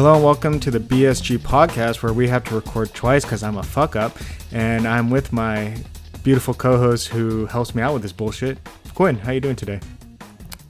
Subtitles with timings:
[0.00, 3.58] Hello and welcome to the BSG podcast where we have to record twice because I'm
[3.58, 4.16] a fuck up.
[4.50, 5.76] And I'm with my
[6.22, 8.56] beautiful co-host who helps me out with this bullshit.
[8.94, 9.78] Quinn, how you doing today?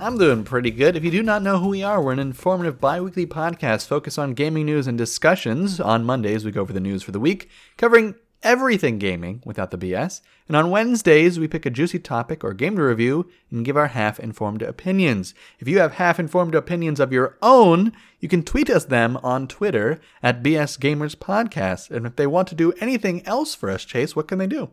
[0.01, 0.97] I'm doing pretty good.
[0.97, 4.35] If you do not know who we are, we're an informative bi-weekly podcast focused on
[4.35, 5.79] gaming news and discussions.
[5.79, 9.79] On Mondays, we go over the news for the week, covering everything gaming without the
[9.79, 10.21] BS.
[10.49, 13.89] And on Wednesdays, we pick a juicy topic or game to review and give our
[13.89, 15.35] half informed opinions.
[15.59, 19.49] If you have half informed opinions of your own, you can tweet us them on
[19.49, 21.91] Twitter at BS Gamers Podcast.
[21.91, 24.71] And if they want to do anything else for us, Chase, what can they do?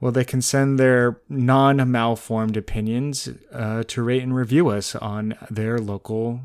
[0.00, 5.34] Well, they can send their non malformed opinions uh, to rate and review us on
[5.50, 6.40] their local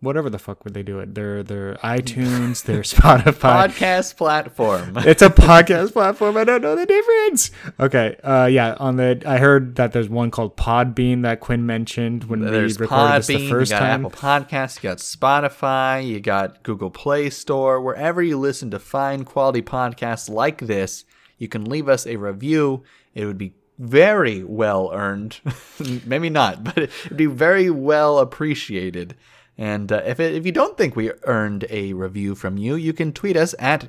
[0.00, 1.14] whatever the fuck would they do it?
[1.14, 4.96] Their their iTunes, their Spotify podcast platform.
[4.98, 6.36] it's a podcast platform.
[6.36, 7.50] I don't know the difference.
[7.80, 8.76] Okay, uh, yeah.
[8.78, 12.84] On the I heard that there's one called Podbean that Quinn mentioned when there's we
[12.84, 14.06] recorded Podbean, this the first you got time.
[14.06, 19.24] Apple Podcasts, you got Spotify, you got Google Play Store, wherever you listen to fine
[19.24, 21.04] quality podcasts like this,
[21.38, 22.82] you can leave us a review.
[23.14, 25.40] It would be very well earned.
[26.06, 29.16] Maybe not, but it'd be very well appreciated.
[29.58, 32.92] And uh, if it, if you don't think we earned a review from you, you
[32.92, 33.88] can tweet us at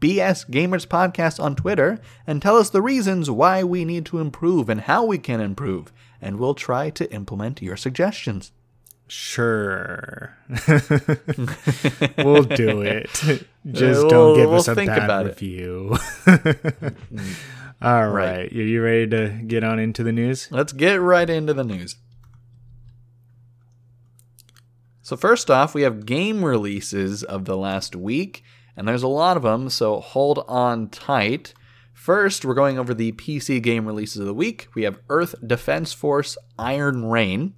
[0.00, 4.68] BS Gamers Podcast on Twitter and tell us the reasons why we need to improve
[4.68, 8.52] and how we can improve, and we'll try to implement your suggestions.
[9.06, 10.34] Sure,
[12.18, 13.10] we'll do it.
[13.70, 15.96] Just Uh, don't give we'll us a bad review.
[17.82, 18.52] All right, Right.
[18.52, 20.48] you you ready to get on into the news?
[20.50, 21.96] Let's get right into the news.
[25.12, 28.42] So, first off, we have game releases of the last week,
[28.74, 31.52] and there's a lot of them, so hold on tight.
[31.92, 34.68] First, we're going over the PC game releases of the week.
[34.74, 37.52] We have Earth Defense Force Iron Rain.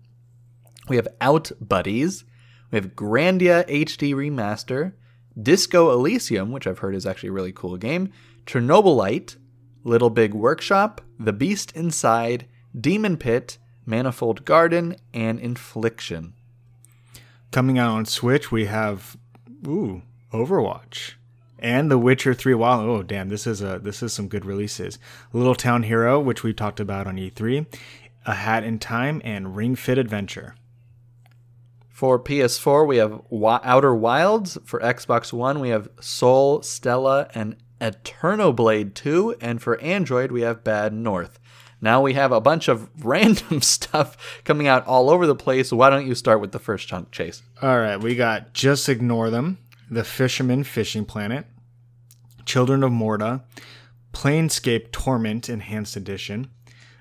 [0.88, 2.24] We have Out Buddies.
[2.72, 4.94] We have Grandia HD Remaster.
[5.40, 8.10] Disco Elysium, which I've heard is actually a really cool game.
[8.46, 9.36] Chernobylite.
[9.84, 11.02] Little Big Workshop.
[11.20, 12.48] The Beast Inside.
[12.76, 13.58] Demon Pit.
[13.86, 14.96] Manifold Garden.
[15.12, 16.34] And Infliction.
[17.54, 19.16] Coming out on Switch, we have
[19.64, 21.12] ooh Overwatch
[21.56, 22.82] and The Witcher Three Wild.
[22.82, 24.98] Oh damn, this is a this is some good releases.
[25.32, 27.64] Little Town Hero, which we talked about on E3,
[28.26, 30.56] A Hat in Time, and Ring Fit Adventure.
[31.90, 34.58] For PS4, we have Outer Wilds.
[34.64, 39.36] For Xbox One, we have Soul, Stella, and Eternoblade 2.
[39.40, 41.38] And for Android, we have Bad North.
[41.84, 45.70] Now we have a bunch of random stuff coming out all over the place.
[45.70, 47.42] Why don't you start with the first chunk, Chase?
[47.60, 49.58] All right, we got Just Ignore Them,
[49.90, 51.44] The Fisherman Fishing Planet,
[52.46, 53.42] Children of Morta,
[54.14, 56.50] Planescape Torment Enhanced Edition,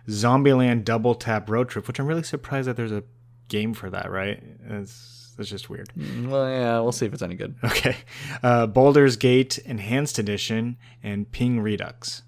[0.09, 3.05] Zombieland Double Tap Road Trip, which I'm really surprised that there's a
[3.47, 4.43] game for that, right?
[4.67, 5.93] It's, it's just weird.
[6.25, 7.55] Well, yeah, we'll see if it's any good.
[7.63, 7.95] Okay.
[8.43, 12.23] Uh, Baldur's Gate Enhanced Edition and Ping Redux.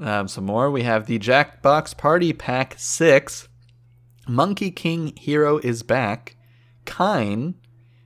[0.00, 0.70] Um, some more.
[0.70, 3.48] We have the Jackbox Party Pack 6,
[4.26, 6.36] Monkey King Hero is Back,
[6.84, 7.54] Kine,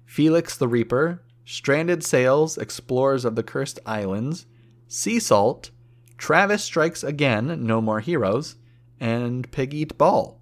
[0.05, 4.47] Felix the Reaper, Stranded Sails, Explorers of the Cursed Islands,
[4.89, 5.71] Sea Salt,
[6.19, 8.57] Travis Strikes Again, No More Heroes,
[8.99, 10.41] and Pig Eat Ball.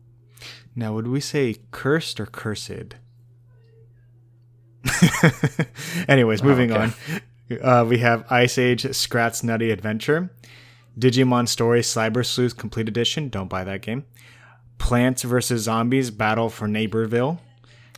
[0.76, 2.96] Now, would we say cursed or cursed?
[6.08, 6.92] Anyways, moving okay.
[7.50, 7.60] on.
[7.62, 10.30] Uh, we have Ice Age Scrat's Nutty Adventure,
[10.98, 13.28] Digimon Story Cyber Sleuth Complete Edition.
[13.28, 14.04] Don't buy that game.
[14.78, 15.62] Plants vs.
[15.62, 17.38] Zombies Battle for Neighborville.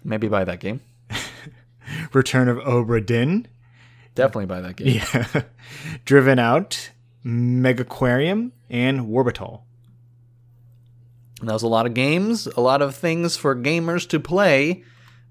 [0.05, 0.81] Maybe buy that game.
[2.12, 3.49] Return of Obra Dinn.
[4.15, 5.01] Definitely buy that game.
[5.01, 5.43] Yeah.
[6.05, 6.91] Driven Out,
[7.25, 9.62] Megaquarium, and Warbital.
[11.41, 14.85] And that was a lot of games, a lot of things for gamers to play.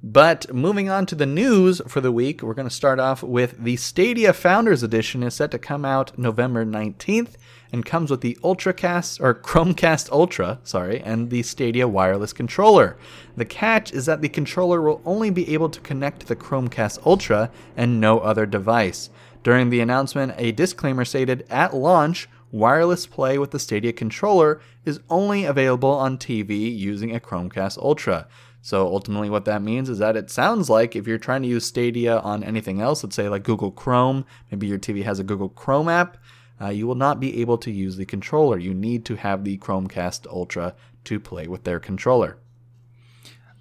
[0.03, 3.57] But moving on to the news for the week, we're going to start off with
[3.57, 7.37] the Stadia Founders Edition is set to come out November 19th
[7.75, 12.95] and comes with the Ultracast or Chromecast Ultra, sorry, and the Stadia wireless controller.
[13.35, 17.05] The catch is that the controller will only be able to connect to the Chromecast
[17.05, 19.09] Ultra and no other device.
[19.43, 25.01] During the announcement, a disclaimer stated at launch, wireless play with the Stadia controller is
[25.09, 28.25] only available on TV using a Chromecast Ultra.
[28.61, 31.65] So ultimately, what that means is that it sounds like if you're trying to use
[31.65, 35.49] Stadia on anything else, let's say like Google Chrome, maybe your TV has a Google
[35.49, 36.17] Chrome app,
[36.61, 38.57] uh, you will not be able to use the controller.
[38.57, 40.73] You need to have the Chromecast Ultra
[41.05, 42.37] to play with their controller.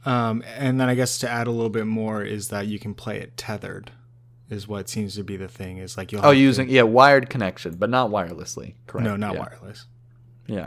[0.07, 2.95] Um, and then I guess to add a little bit more is that you can
[2.95, 3.91] play it tethered,
[4.51, 5.79] is what seems to be the thing.
[5.79, 8.75] Is like you'll Oh, have to- using yeah wired connection, but not wirelessly.
[8.87, 9.05] Correct.
[9.05, 9.41] no, not yeah.
[9.41, 9.87] wireless.
[10.47, 10.67] Yeah.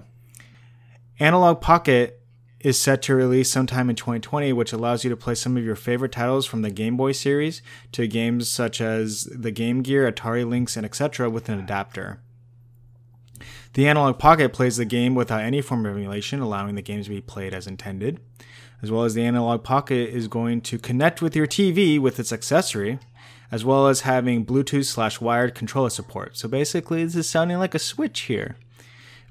[1.19, 2.19] Analog Pocket
[2.59, 5.75] is set to release sometime in 2020, which allows you to play some of your
[5.75, 7.61] favorite titles from the Game Boy series
[7.91, 11.29] to games such as the Game Gear, Atari Lynx, and etc.
[11.29, 12.19] with an adapter.
[13.73, 17.11] The Analog Pocket plays the game without any form of emulation, allowing the games to
[17.11, 18.19] be played as intended.
[18.81, 22.33] As well as the Analog Pocket is going to connect with your TV with its
[22.33, 22.97] accessory,
[23.51, 26.37] as well as having Bluetooth slash wired controller support.
[26.37, 28.57] So basically, this is sounding like a Switch here.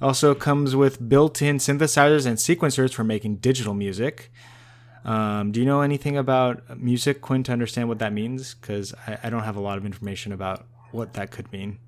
[0.00, 4.30] Also comes with built-in synthesizers and sequencers for making digital music.
[5.04, 8.54] Um, do you know anything about music, Quinn, to understand what that means?
[8.54, 11.78] Because I, I don't have a lot of information about what that could mean.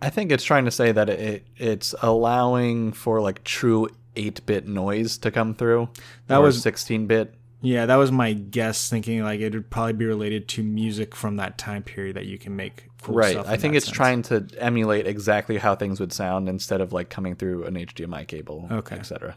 [0.00, 5.18] I think it's trying to say that it it's allowing for like true 8-bit noise
[5.18, 5.88] to come through.
[6.28, 7.34] That was- 16-bit.
[7.60, 11.36] Yeah, that was my guess, thinking like it would probably be related to music from
[11.36, 12.84] that time period that you can make.
[13.02, 13.36] Cool Right.
[13.36, 13.96] I think it's sense.
[13.96, 18.26] trying to emulate exactly how things would sound instead of like coming through an HDMI
[18.26, 18.96] cable, Okay.
[18.96, 19.36] etc.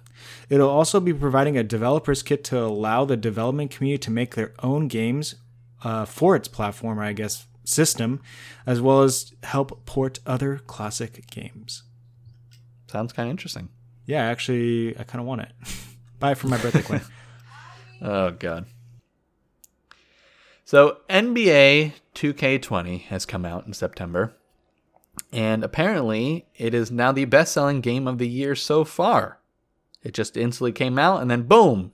[0.50, 4.54] It'll also be providing a developer's kit to allow the development community to make their
[4.62, 5.36] own games
[5.84, 8.22] uh, for its platform, or I guess system,
[8.68, 11.84] as well as help port other classic games.
[12.88, 13.70] Sounds kind of interesting.
[14.06, 15.52] Yeah, actually, I kind of want it.
[16.20, 17.02] Buy it for my birthday, Quinn.
[18.02, 18.66] Oh god.
[20.66, 24.34] So NBA 2K20 has come out in September,
[25.32, 29.40] and apparently it is now the best-selling game of the year so far.
[30.02, 31.92] It just instantly came out, and then boom,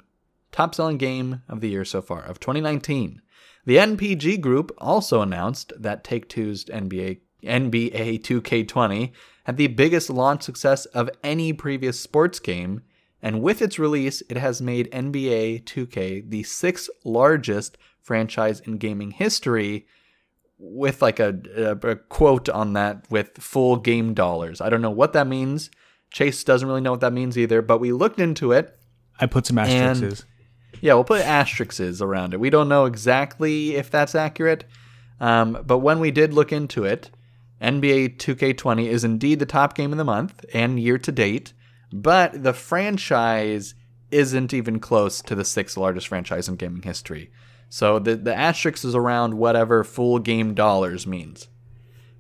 [0.51, 3.21] top-selling game of the year so far of 2019.
[3.65, 9.11] The NPD Group also announced that Take-Two's NBA NBA 2K20
[9.43, 12.81] had the biggest launch success of any previous sports game,
[13.21, 19.11] and with its release, it has made NBA 2K the sixth largest franchise in gaming
[19.11, 19.87] history,
[20.59, 24.61] with like a, a, a quote on that with full game dollars.
[24.61, 25.69] I don't know what that means.
[26.11, 28.79] Chase doesn't really know what that means either, but we looked into it.
[29.19, 30.25] I put some asterisks.
[30.81, 32.39] Yeah, we'll put asterisks around it.
[32.39, 34.63] We don't know exactly if that's accurate,
[35.19, 37.09] um, but when we did look into it,
[37.61, 41.53] NBA 2K20 is indeed the top game of the month and year to date,
[41.91, 43.75] but the franchise
[44.11, 47.31] isn't even close to the sixth largest franchise in gaming history.
[47.69, 51.49] So the, the asterisk is around whatever full game dollars means.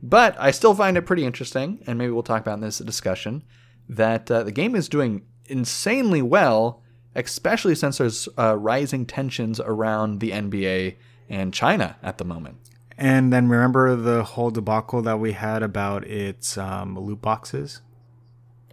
[0.03, 3.43] But I still find it pretty interesting, and maybe we'll talk about in this discussion,
[3.89, 6.83] that uh, the game is doing insanely well,
[7.15, 10.97] especially since there's uh, rising tensions around the NBA
[11.29, 12.57] and China at the moment.
[12.97, 17.81] And then remember the whole debacle that we had about its um, loot boxes?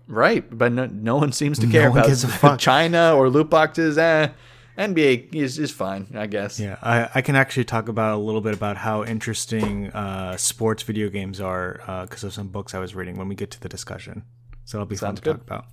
[0.07, 2.59] Right, but no, no one seems to care one about gives a fuck.
[2.61, 3.97] China or loot boxes.
[3.97, 4.29] Eh,
[4.77, 6.59] NBA is, is fine, I guess.
[6.61, 10.83] Yeah, I, I can actually talk about a little bit about how interesting uh, sports
[10.83, 13.69] video games are because of some books I was reading when we get to the
[13.69, 14.25] discussion.
[14.65, 15.33] So it'll be Sounds fun to good.
[15.33, 15.67] talk about.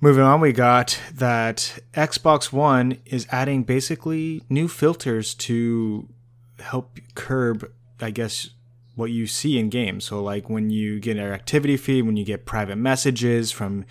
[0.00, 6.08] Moving on, we got that Xbox One is adding basically new filters to
[6.60, 7.70] help curb,
[8.00, 8.50] I guess,
[8.98, 10.04] what you see in games.
[10.04, 13.84] So, like when you get an activity feed, when you get private messages from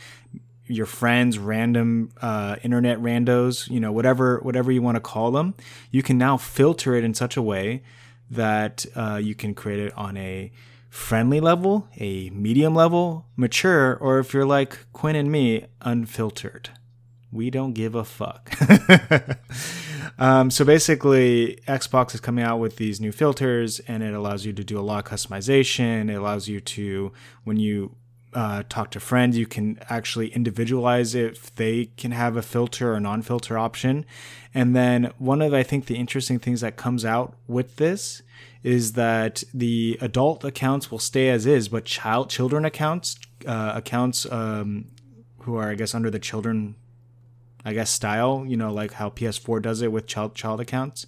[0.65, 5.56] your friends, random uh, internet randos, you know, whatever whatever you want to call them,
[5.92, 7.81] you can now filter it in such a way
[8.30, 10.51] that uh, you can create it on a
[10.89, 16.72] friendly level, a medium level, mature, or if you're like Quinn and me, unfiltered.
[17.31, 18.51] We don't give a fuck.
[20.19, 24.53] um, so basically, Xbox is coming out with these new filters, and it allows you
[24.53, 26.10] to do a lot of customization.
[26.10, 27.12] It allows you to,
[27.43, 27.96] when you
[28.34, 33.00] uh, talk to friends, you can actually individualize if they can have a filter or
[33.00, 34.05] non-filter option.
[34.53, 38.22] And then one of I think the interesting things that comes out with this
[38.63, 44.25] is that the adult accounts will stay as is, but child children accounts uh, accounts
[44.31, 44.86] um,
[45.39, 46.75] who are I guess under the children
[47.67, 51.05] I guess style, you know, like how PS4 does it with child child accounts.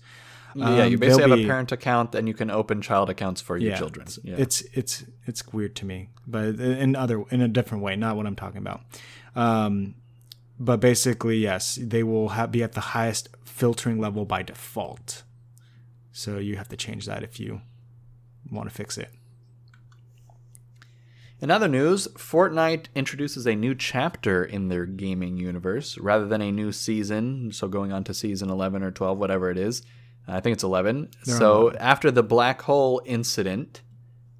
[0.56, 3.40] yeah, you Um, basically have be- a parent account and you can open child accounts
[3.42, 4.06] for your children.
[4.08, 4.36] It's, Yeah.
[4.44, 4.94] it's it's
[5.30, 6.46] it's weird to me, but
[6.84, 8.82] in other in a different way, not what I'm talking about.
[9.36, 9.96] Um,
[10.60, 11.64] but basically, yes,
[11.94, 15.24] they will have, be at the highest filtering level by default.
[16.12, 17.62] So you have to change that if you
[18.52, 19.10] want to fix it.
[21.42, 26.52] In other news, Fortnite introduces a new chapter in their gaming universe rather than a
[26.52, 27.52] new season.
[27.54, 29.82] So going on to season 11 or 12, whatever it is.
[30.28, 31.10] Uh, I think it's 11.
[31.26, 31.82] They're so 11.
[31.82, 33.82] after the black hole incident,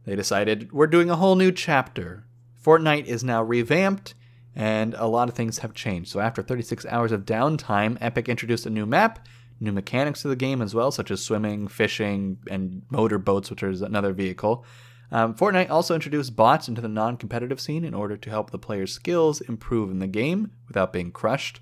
[0.04, 2.26] they decided we're doing a whole new chapter.
[2.62, 4.14] Fortnite is now revamped
[4.54, 6.12] and a lot of things have changed.
[6.12, 9.26] So after 36 hours of downtime, Epic introduced a new map,
[9.62, 13.64] new mechanics to the game as well, such as swimming, fishing, and motor boats, which
[13.64, 14.66] is another vehicle.
[15.12, 18.60] Um, Fortnite also introduced bots into the non competitive scene in order to help the
[18.60, 21.62] player's skills improve in the game without being crushed.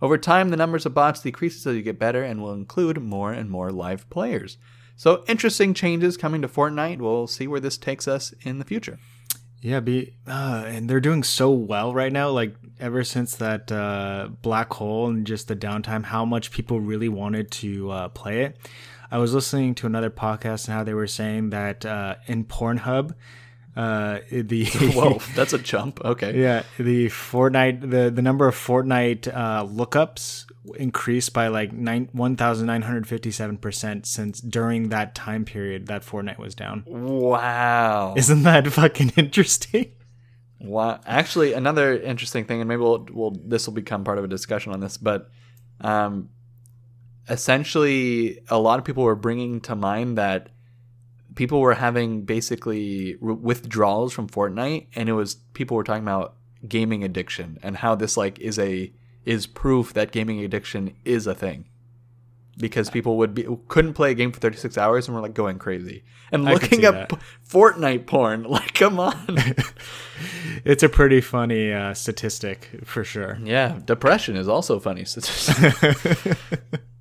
[0.00, 3.32] Over time, the numbers of bots decreases as you get better and will include more
[3.32, 4.58] and more live players.
[4.96, 6.98] So interesting changes coming to Fortnite.
[6.98, 8.98] We'll see where this takes us in the future.
[9.60, 12.30] Yeah, be uh, and they're doing so well right now.
[12.30, 17.08] Like ever since that uh, black hole and just the downtime, how much people really
[17.08, 18.56] wanted to uh, play it.
[19.12, 23.14] I was listening to another podcast and how they were saying that uh, in Pornhub,
[23.76, 24.64] uh, the
[24.94, 26.00] Whoa, that's a jump.
[26.02, 26.40] Okay.
[26.40, 32.36] yeah the Fortnite the the number of Fortnite uh, lookups increased by like nine one
[32.36, 36.82] thousand nine hundred fifty seven percent since during that time period that Fortnite was down.
[36.86, 38.14] Wow.
[38.16, 39.92] Isn't that fucking interesting?
[40.58, 41.00] Wow.
[41.04, 44.72] Actually, another interesting thing, and maybe we'll, we'll this will become part of a discussion
[44.72, 45.28] on this, but
[45.82, 46.30] um,
[47.28, 50.48] essentially, a lot of people were bringing to mind that
[51.34, 56.34] people were having basically withdrawals from Fortnite, and it was people were talking about
[56.68, 58.92] gaming addiction and how this like is a
[59.24, 61.64] is proof that gaming addiction is a thing
[62.58, 65.58] because people would be couldn't play a game for 36 hours and were like going
[65.58, 67.12] crazy and looking up.
[67.48, 68.44] Fortnite porn.
[68.52, 69.14] Like, come on.
[70.64, 73.36] It's a pretty funny uh, statistic for sure.
[73.42, 75.04] yeah, depression is also funny.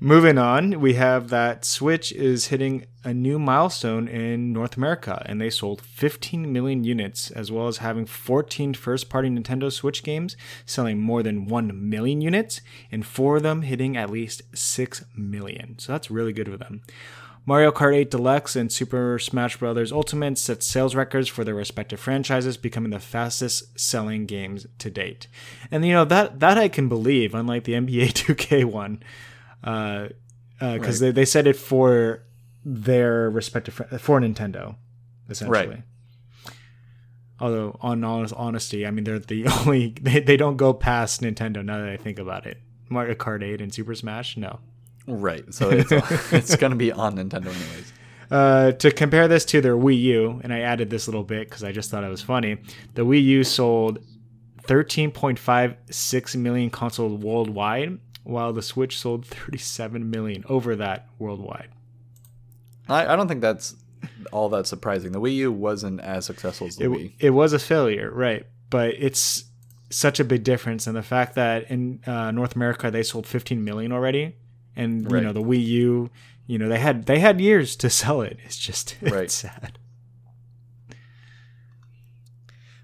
[0.00, 5.40] Moving on, we have that Switch is hitting a new milestone in North America, and
[5.40, 10.36] they sold 15 million units, as well as having 14 first party Nintendo Switch games
[10.64, 12.60] selling more than 1 million units,
[12.92, 15.76] and four of them hitting at least 6 million.
[15.80, 16.82] So that's really good for them.
[17.44, 19.90] Mario Kart 8 Deluxe and Super Smash Bros.
[19.90, 25.26] Ultimate set sales records for their respective franchises, becoming the fastest selling games to date.
[25.72, 29.02] And you know that that I can believe, unlike the NBA 2K one,
[29.60, 30.10] because
[30.60, 30.98] uh, Right.
[31.00, 32.22] they, they said it for
[32.64, 34.76] their respective for Nintendo,
[35.28, 35.66] essentially.
[35.68, 35.82] Right.
[37.40, 41.64] Although, on honest honesty, I mean they're the only they, they don't go past Nintendo.
[41.64, 44.58] Now that I think about it, Mario Kart 8 and Super Smash, no.
[45.06, 45.44] right.
[45.54, 45.92] So it's
[46.32, 47.92] it's going to be on Nintendo anyways.
[48.30, 51.64] Uh, to compare this to their Wii U, and I added this little bit because
[51.64, 52.58] I just thought it was funny.
[52.94, 54.00] The Wii U sold
[54.66, 57.98] 13.56 million consoles worldwide,
[58.28, 61.70] while the Switch sold 37 million over that worldwide.
[62.88, 63.74] I, I don't think that's
[64.32, 65.12] all that surprising.
[65.12, 67.12] The Wii U wasn't as successful as the It, Wii.
[67.18, 68.46] it was a failure, right?
[68.70, 69.44] But it's
[69.90, 73.64] such a big difference, and the fact that in uh, North America they sold 15
[73.64, 74.36] million already,
[74.76, 76.10] and you know the Wii U,
[76.46, 78.36] you know they had they had years to sell it.
[78.44, 79.30] It's just it's Right.
[79.30, 79.78] sad.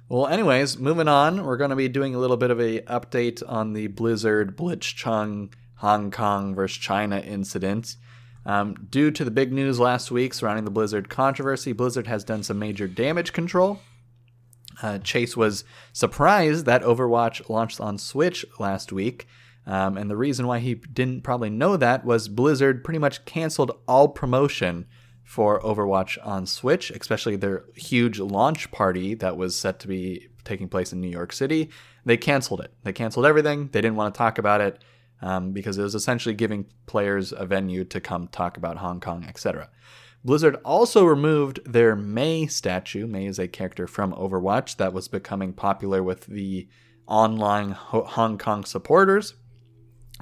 [0.07, 3.43] Well, anyways, moving on, we're going to be doing a little bit of a update
[3.49, 7.97] on the Blizzard Blitzchung Hong Kong versus China incident.
[8.45, 12.43] Um, due to the big news last week surrounding the Blizzard controversy, Blizzard has done
[12.43, 13.81] some major damage control.
[14.83, 19.27] Uh, Chase was surprised that Overwatch launched on Switch last week.
[19.67, 23.81] Um, and the reason why he didn't probably know that was Blizzard pretty much canceled
[23.89, 24.85] all promotion
[25.35, 30.69] for Overwatch on Switch, especially their huge launch party that was set to be taking
[30.69, 31.71] place in New York City.
[32.05, 32.73] They canceled it.
[32.85, 33.69] They canceled everything.
[33.73, 34.85] They didn't want to talk about it
[35.21, 39.25] um, because it was essentially giving players a venue to come talk about Hong Kong,
[39.29, 39.71] etc.
[40.25, 43.09] Blizzard also removed their Mei statue.
[43.09, 46.69] Mei is a character from Overwatch that was becoming popular with the
[47.09, 49.35] online Ho- Hong Kong supporters.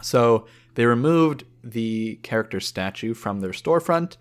[0.00, 4.16] So they removed the character statue from their storefront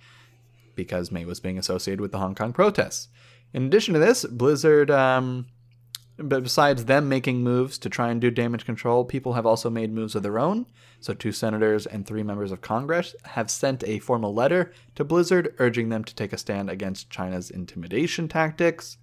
[0.75, 3.09] because Mei was being associated with the Hong Kong protests.
[3.53, 5.47] In addition to this, Blizzard, um,
[6.27, 10.15] besides them making moves to try and do damage control, people have also made moves
[10.15, 10.65] of their own.
[10.99, 15.55] So, two senators and three members of Congress have sent a formal letter to Blizzard
[15.59, 18.97] urging them to take a stand against China's intimidation tactics.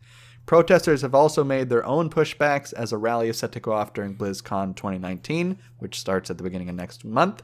[0.47, 3.93] Protesters have also made their own pushbacks as a rally is set to go off
[3.93, 7.43] during BlizzCon 2019, which starts at the beginning of next month.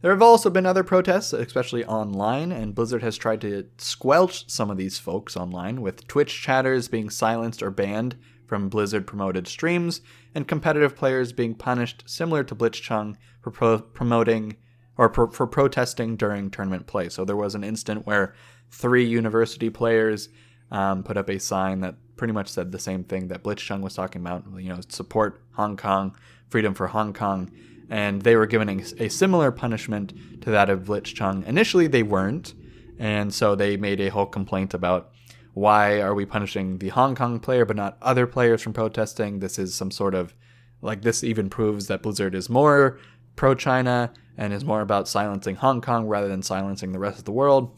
[0.00, 4.70] There have also been other protests, especially online, and Blizzard has tried to squelch some
[4.70, 10.00] of these folks online, with Twitch chatters being silenced or banned from Blizzard promoted streams,
[10.36, 14.56] and competitive players being punished, similar to Blitzchung, for pro- promoting
[14.96, 17.08] or pro- for protesting during tournament play.
[17.08, 18.34] So there was an instant where
[18.70, 20.28] three university players
[20.70, 23.94] um, put up a sign that pretty much said the same thing that Blitzchung was
[23.94, 24.44] talking about.
[24.56, 26.16] You know, support Hong Kong,
[26.48, 27.50] freedom for Hong Kong,
[27.90, 31.46] and they were given a, a similar punishment to that of Blitzchung.
[31.46, 32.54] Initially, they weren't,
[32.98, 35.12] and so they made a whole complaint about
[35.54, 39.40] why are we punishing the Hong Kong player but not other players from protesting?
[39.40, 40.34] This is some sort of
[40.82, 42.98] like this even proves that Blizzard is more
[43.34, 47.24] pro China and is more about silencing Hong Kong rather than silencing the rest of
[47.24, 47.76] the world.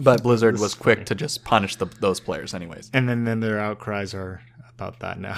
[0.00, 2.90] But Blizzard was quick to just punish the, those players, anyways.
[2.94, 4.40] And then, then their outcries are
[4.80, 5.36] about that now.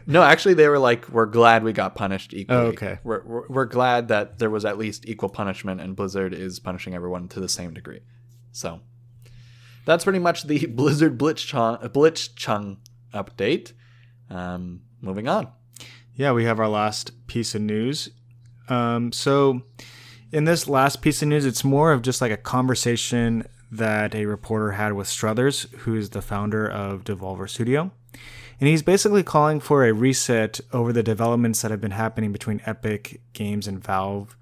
[0.06, 2.60] No, actually, they were like, "We're glad we got punished equally.
[2.60, 2.98] Oh, okay.
[3.04, 6.94] We're, we're we're glad that there was at least equal punishment, and Blizzard is punishing
[6.94, 8.00] everyone to the same degree."
[8.52, 8.80] So
[9.84, 12.78] that's pretty much the Blizzard Blitzchung Blitzchung
[13.14, 13.72] update.
[14.28, 15.48] Um, moving on.
[16.14, 18.10] yeah, we have our last piece of news.
[18.68, 19.62] Um, so,
[20.32, 24.26] in this last piece of news, it's more of just like a conversation that a
[24.26, 27.92] reporter had with Struthers, who is the founder of Devolver Studio.
[28.60, 32.60] And he's basically calling for a reset over the developments that have been happening between
[32.66, 34.36] Epic Games and Valve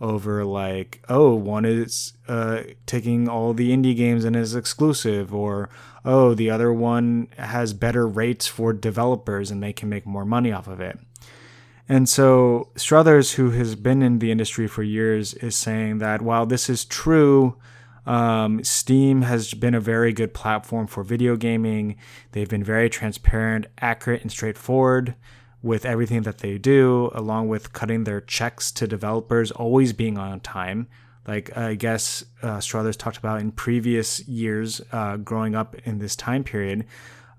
[0.00, 5.68] over like, oh, one is uh, taking all the indie games and is exclusive, or
[6.04, 10.50] oh, the other one has better rates for developers and they can make more money
[10.50, 10.98] off of it.
[11.88, 16.46] And so Struthers, who has been in the industry for years, is saying that while
[16.46, 17.56] this is true,
[18.10, 21.96] um, Steam has been a very good platform for video gaming.
[22.32, 25.14] They've been very transparent, accurate, and straightforward
[25.62, 30.40] with everything that they do, along with cutting their checks to developers, always being on
[30.40, 30.88] time.
[31.28, 36.16] Like I guess uh, Struthers talked about in previous years, uh, growing up in this
[36.16, 36.86] time period,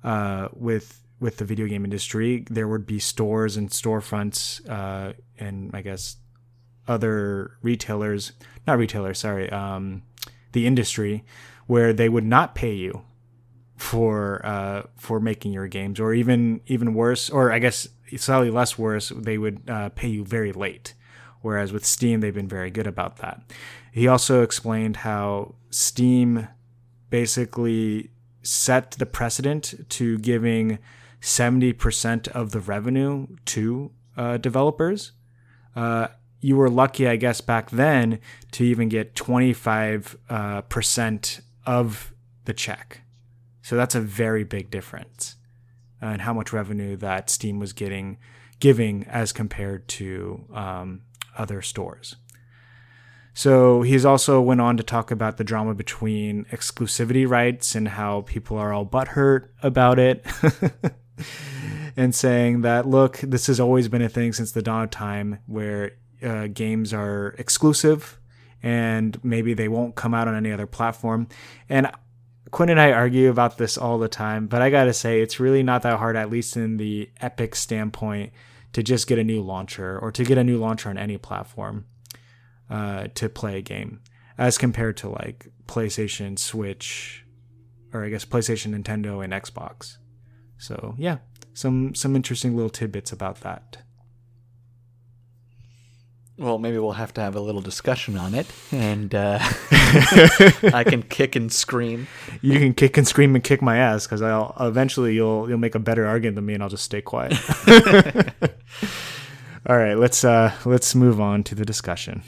[0.06, 5.70] uh, with with the video game industry, there would be stores and storefronts, uh, and
[5.74, 6.16] I guess
[6.88, 8.32] other retailers,
[8.66, 10.04] not retailers, sorry, um,
[10.52, 11.24] the industry,
[11.68, 13.04] where they would not pay you
[13.78, 18.78] for uh, for making your games, or even even worse, or I guess slightly less
[18.78, 20.94] worse, they would uh, pay you very late.
[21.42, 23.42] Whereas with Steam, they've been very good about that.
[23.92, 26.48] He also explained how Steam
[27.10, 28.12] basically
[28.44, 30.80] set the precedent to giving
[31.22, 35.12] 70% of the revenue to uh, developers.
[35.76, 36.08] Uh,
[36.42, 38.20] you were lucky, I guess, back then
[38.52, 42.14] to even get 25 uh, percent of
[42.46, 43.02] the check.
[43.62, 45.36] So that's a very big difference
[46.02, 48.18] in how much revenue that Steam was getting,
[48.60, 51.02] giving as compared to um,
[51.38, 52.16] other stores.
[53.34, 58.22] So he's also went on to talk about the drama between exclusivity rights and how
[58.22, 60.26] people are all butthurt about it.
[61.96, 65.40] and saying that look, this has always been a thing since the dawn of time
[65.46, 65.92] where
[66.24, 68.20] uh, games are exclusive
[68.64, 71.28] and maybe they won't come out on any other platform.
[71.68, 71.92] And
[72.52, 75.64] Quinn and I argue about this all the time, but I gotta say, it's really
[75.64, 78.34] not that hard, at least in the Epic standpoint,
[78.74, 81.86] to just get a new launcher or to get a new launcher on any platform
[82.70, 84.02] uh, to play a game,
[84.38, 87.26] as compared to like PlayStation, Switch,
[87.94, 89.98] or I guess PlayStation, Nintendo, and Xbox.
[90.58, 91.18] So yeah,
[91.54, 93.78] some some interesting little tidbits about that.
[96.42, 99.38] Well, maybe we'll have to have a little discussion on it, and uh,
[100.74, 102.08] I can kick and scream.
[102.42, 105.76] You can kick and scream and kick my ass because I'll eventually you'll you'll make
[105.76, 107.34] a better argument than me, and I'll just stay quiet.
[109.68, 112.24] All right, let's uh let's move on to the discussion.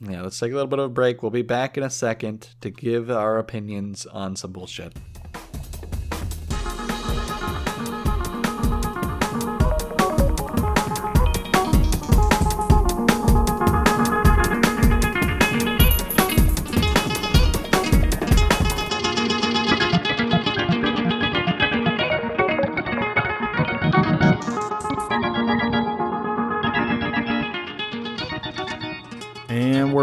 [0.00, 1.24] Yeah, let's take a little bit of a break.
[1.24, 4.92] We'll be back in a second to give our opinions on some bullshit.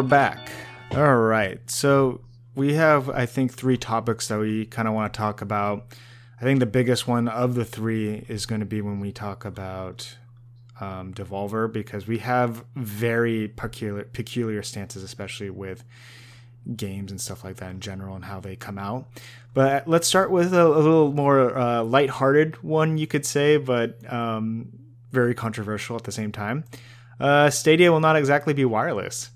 [0.09, 0.49] Back.
[0.91, 1.59] All right.
[1.69, 2.21] So
[2.55, 5.85] we have, I think, three topics that we kind of want to talk about.
[6.41, 9.45] I think the biggest one of the three is going to be when we talk
[9.45, 10.17] about
[10.81, 15.83] um, Devolver because we have very peculiar, peculiar stances, especially with
[16.75, 19.07] games and stuff like that in general and how they come out.
[19.53, 24.11] But let's start with a, a little more uh, lighthearted one, you could say, but
[24.11, 24.69] um,
[25.11, 26.63] very controversial at the same time.
[27.19, 29.29] Uh, Stadia will not exactly be wireless.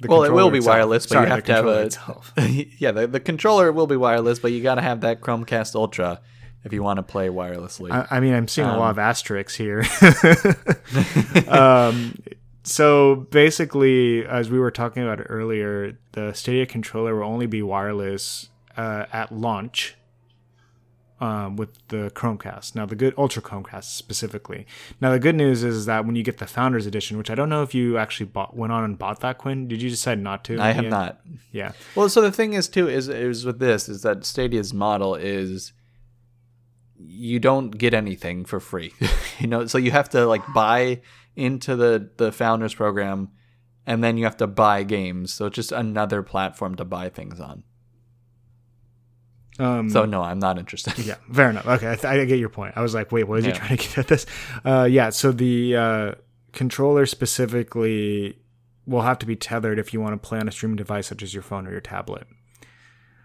[0.00, 0.74] The well, it will be itself.
[0.74, 2.66] wireless, but Sorry, you have to have a.
[2.78, 6.20] yeah, the, the controller will be wireless, but you got to have that Chromecast Ultra
[6.64, 7.90] if you want to play wirelessly.
[7.92, 9.84] I, I mean, I'm seeing a Um, lot of asterisks here.
[11.48, 12.18] um,
[12.64, 18.50] so basically, as we were talking about earlier, the Stadia controller will only be wireless
[18.76, 19.96] uh, at launch
[21.20, 22.74] um, with the Chromecast.
[22.74, 24.66] Now, the good Ultra Chromecast specifically.
[25.00, 27.48] Now, the good news is that when you get the Founders Edition, which I don't
[27.48, 29.68] know if you actually bought, went on and bought that, Quinn.
[29.68, 30.60] Did you decide not to?
[30.60, 31.20] I have not.
[31.52, 31.72] Yeah.
[31.94, 35.72] Well, so the thing is too is is with this is that Stadia's model is
[36.98, 38.92] you don't get anything for free.
[39.38, 41.00] you know, so you have to like buy
[41.34, 43.30] into the the founders program
[43.86, 45.32] and then you have to buy games.
[45.32, 47.62] So it's just another platform to buy things on.
[49.58, 50.98] Um, So no, I'm not interested.
[50.98, 51.66] yeah, fair enough.
[51.66, 52.74] Okay, I, th- I get your point.
[52.76, 53.52] I was like, wait, what is Yeah.
[53.52, 54.26] he trying to get at this?
[54.64, 56.12] Uh, yeah, so the uh,
[56.52, 58.38] controller specifically
[58.86, 61.22] will have to be tethered if you want to play on a streaming device such
[61.22, 62.26] as your phone or your tablet.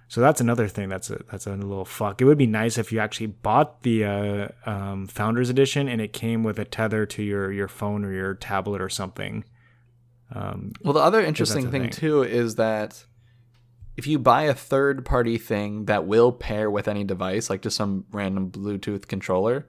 [0.08, 0.90] So that's another thing.
[0.90, 2.22] That's a that's a little fuck.
[2.22, 6.12] It would be nice if you actually bought the uh, um, Founders Edition and it
[6.12, 9.46] came with a tether to your your phone or your tablet or something.
[10.34, 11.92] Um, Well, the other interesting thing, thing.
[11.92, 13.06] too is that
[14.02, 17.78] if you buy a third party thing that will pair with any device, like just
[17.78, 19.68] some random Bluetooth controller,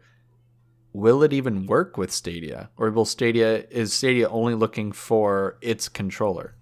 [0.94, 2.70] will it even work with Stadia?
[2.78, 6.54] Or will Stadia is Stadia only looking for its controller?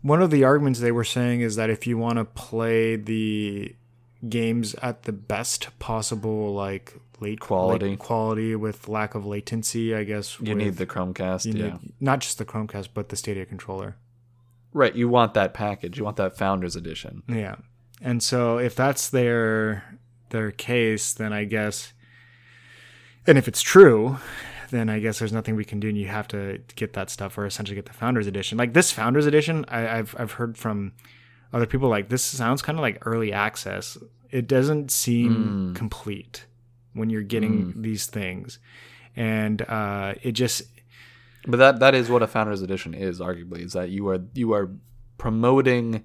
[0.00, 3.74] One of the arguments they were saying is that if you want to play the
[4.28, 7.88] games at the best possible like late Quality.
[7.88, 11.52] late quality with lack of latency, I guess You with- need the Chromecast, yeah.
[11.78, 13.96] need not just the Chromecast but the Stadia controller.
[14.72, 15.98] Right, you want that package.
[15.98, 17.22] You want that Founders Edition.
[17.28, 17.56] Yeah,
[18.00, 19.98] and so if that's their
[20.30, 21.92] their case, then I guess,
[23.26, 24.18] and if it's true,
[24.70, 27.36] then I guess there's nothing we can do, and you have to get that stuff
[27.36, 28.56] or essentially get the Founders Edition.
[28.58, 30.92] Like this Founders Edition, I, I've I've heard from
[31.52, 33.98] other people like this sounds kind of like early access.
[34.30, 36.46] It doesn't seem complete
[36.92, 38.60] when you're getting these things,
[39.16, 40.62] and uh, it just
[41.46, 44.52] But that that is what a Founders Edition is, arguably, is that you are you
[44.52, 44.70] are
[45.18, 46.04] promoting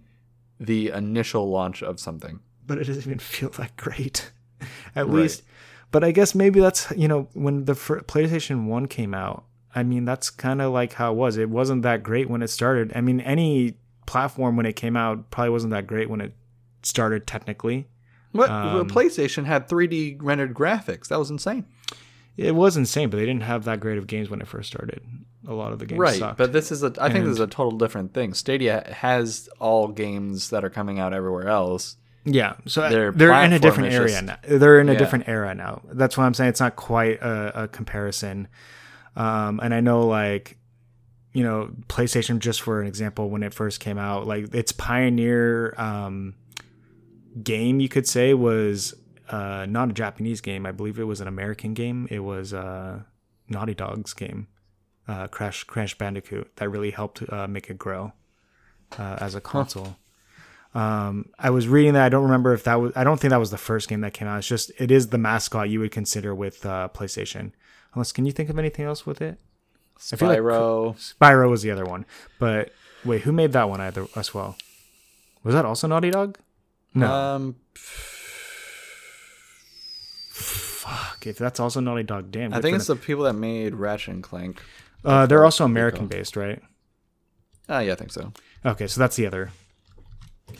[0.60, 2.40] the initial launch of something.
[2.66, 4.32] but it doesn't even feel that great
[4.96, 5.14] at Right.
[5.16, 5.44] least
[5.92, 10.04] but i guess maybe that's you know when the playstation 1 came out i mean
[10.06, 13.02] that's kind of like how it was it wasn't that great when it started i
[13.02, 16.34] mean any platform when it came out probably wasn't that great when it
[16.84, 17.88] started technically
[18.32, 21.08] What Um, PlayStation had 3D rendered graphics.
[21.10, 21.66] That was insane.
[22.38, 25.02] it was insane but they didn't have that great of games when it first started
[25.48, 26.38] a lot of the games Right, sucked.
[26.38, 26.94] but this is a.
[27.00, 28.34] I think this is a total different thing.
[28.34, 31.98] Stadia has all games that are coming out everywhere else.
[32.28, 34.38] Yeah, so Their they're in a different area just- now.
[34.48, 34.98] They're in a Yeah.
[35.00, 35.82] different era now.
[35.92, 38.48] That's why I'm saying it's not quite a, a comparison.
[39.16, 40.58] Um, and I know, like,
[41.34, 45.76] you know, PlayStation, just for an example, when it first came out, like its pioneer
[45.78, 46.34] um,
[47.44, 48.94] game, you could say, was
[49.30, 50.66] uh, not a Japanese game.
[50.66, 52.08] I believe it was an American game.
[52.10, 53.02] It was uh,
[53.50, 54.48] Naughty Dog's game,
[55.08, 58.14] uh, Crash Crash Bandicoot, that really helped uh, make it grow
[58.98, 59.98] uh, as a console.
[60.74, 62.04] Um, I was reading that.
[62.06, 62.92] I don't remember if that was.
[62.96, 64.40] I don't think that was the first game that came out.
[64.40, 67.52] It's just it is the mascot you would consider with uh, PlayStation.
[67.94, 69.40] Unless, can you think of anything else with it?
[69.98, 70.96] Feel like- Spyro.
[71.16, 72.06] Spyro was the other one.
[72.40, 72.72] But
[73.06, 74.58] wait, who made that one either as well?
[75.44, 76.38] Was that also Naughty Dog?
[76.94, 77.10] No.
[77.10, 77.56] Um,
[80.30, 81.26] Fuck.
[81.28, 82.54] If that's also Naughty Dog, damn.
[82.54, 84.62] I think it's the people that made Ratchet and Clank.
[85.06, 86.62] Uh, they're also American based, right?
[87.70, 88.32] Ah, yeah, I think so.
[88.66, 89.52] Okay, so that's the other.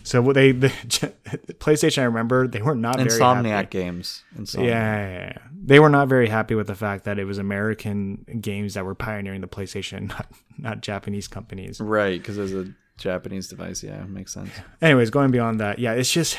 [0.04, 0.70] So what they the
[1.60, 3.68] PlayStation, I remember they were not very Insomniac happy.
[3.70, 4.24] games.
[4.38, 4.66] Insomniac.
[4.66, 5.38] yeah, yeah, yeah.
[5.64, 8.96] They were not very happy with the fact that it was American games that were
[8.96, 10.28] pioneering the PlayStation, not
[10.58, 11.80] not Japanese companies.
[11.80, 13.84] Right, because there's a Japanese device.
[13.84, 14.50] Yeah, makes sense.
[14.82, 16.38] Anyways, going beyond that, yeah, it's just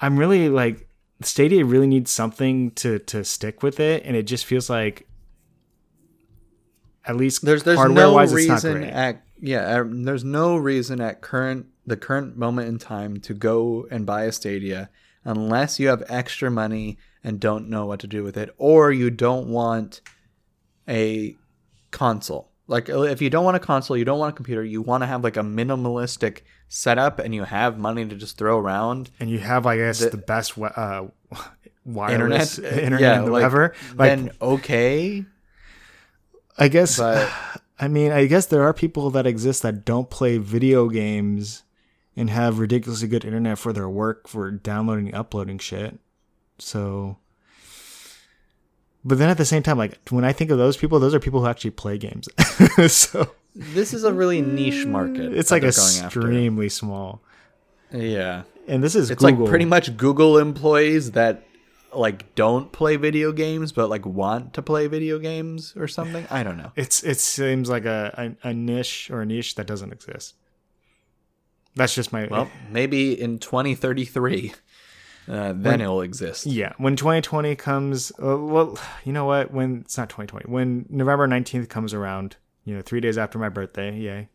[0.00, 0.88] I'm really like
[1.22, 5.06] Stadia really needs something to to stick with it, and it just feels like
[7.06, 11.66] at least There's there's no wise, reason at yeah uh, there's no reason at current
[11.86, 14.90] the current moment in time to go and buy a Stadia
[15.24, 19.10] unless you have extra money and don't know what to do with it or you
[19.10, 20.00] don't want
[20.88, 21.36] a
[21.90, 22.50] console.
[22.66, 25.02] Like uh, if you don't want a console, you don't want a computer, you want
[25.02, 29.28] to have like a minimalistic setup and you have money to just throw around and
[29.30, 31.08] you have, I guess, the, best wi- uh,
[31.84, 33.74] wireless internet, internet, yeah, in the like, ever.
[33.94, 35.24] Like, then okay,
[36.58, 37.30] I guess but
[37.78, 41.64] I mean, I guess there are people that exist that don't play video games
[42.16, 45.98] and have ridiculously good internet for their work for downloading and uploading shit.
[46.58, 47.16] So
[49.04, 51.20] but then at the same time, like when I think of those people, those are
[51.20, 52.28] people who actually play games.
[52.92, 55.34] so this is a really niche mm, market.
[55.34, 56.20] it's like going after.
[56.20, 57.20] extremely small.
[57.92, 58.44] Yeah.
[58.66, 59.42] And this is It's Google.
[59.44, 61.44] like pretty much Google employees that
[61.96, 66.26] like don't play video games but like want to play video games or something.
[66.30, 66.72] I don't know.
[66.76, 70.34] it's it seems like a, a, a niche or a niche that doesn't exist.
[71.76, 74.54] That's just my Well, maybe in 2033
[75.28, 76.46] uh, then it'll exist.
[76.46, 79.52] Yeah, when 2020 comes, uh, well, you know what?
[79.52, 83.48] When it's not 2020, when November 19th comes around, you know, three days after my
[83.48, 84.28] birthday, yay,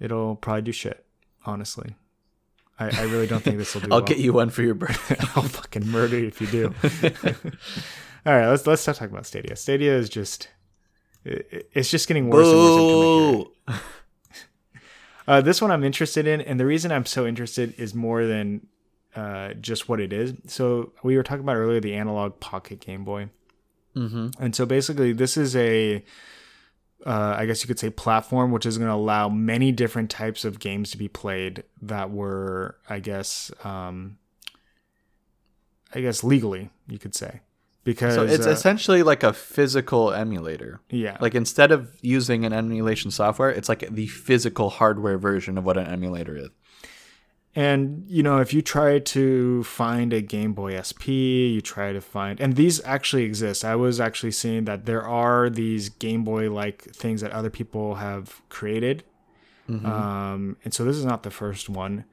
[0.00, 1.04] it'll probably do shit.
[1.44, 1.96] Honestly,
[2.78, 3.88] I, I really don't think this will do.
[3.92, 4.06] I'll well.
[4.06, 5.16] get you one for your birthday.
[5.36, 6.74] I'll fucking murder you if you do.
[8.24, 9.56] All right, let's let's start talking about Stadia.
[9.56, 10.48] Stadia is just,
[11.24, 12.70] it, it's just getting worse and worse.
[12.70, 13.46] every time I hear it.
[13.66, 13.72] Boo!
[15.28, 18.66] Uh, this one I'm interested in, and the reason I'm so interested is more than
[19.14, 20.34] uh, just what it is.
[20.46, 23.28] So we were talking about earlier the analog pocket Game Boy.
[23.96, 24.42] Mm-hmm.
[24.42, 26.04] And so basically, this is a,
[27.04, 30.44] uh, I guess you could say, platform which is going to allow many different types
[30.44, 34.18] of games to be played that were, I guess, um,
[35.94, 37.40] I guess legally, you could say,
[37.84, 40.80] because So it's uh, essentially like a physical emulator.
[40.90, 45.64] yeah, Like instead of using an emulation software, it's like the physical hardware version of
[45.64, 46.48] what an emulator is.
[47.54, 51.08] And you know, if you try to find a Game Boy SP,
[51.52, 53.62] you try to find, and these actually exist.
[53.64, 57.96] I was actually seeing that there are these Game Boy like things that other people
[57.96, 59.04] have created.
[59.68, 62.04] Um, and so this is not the first one,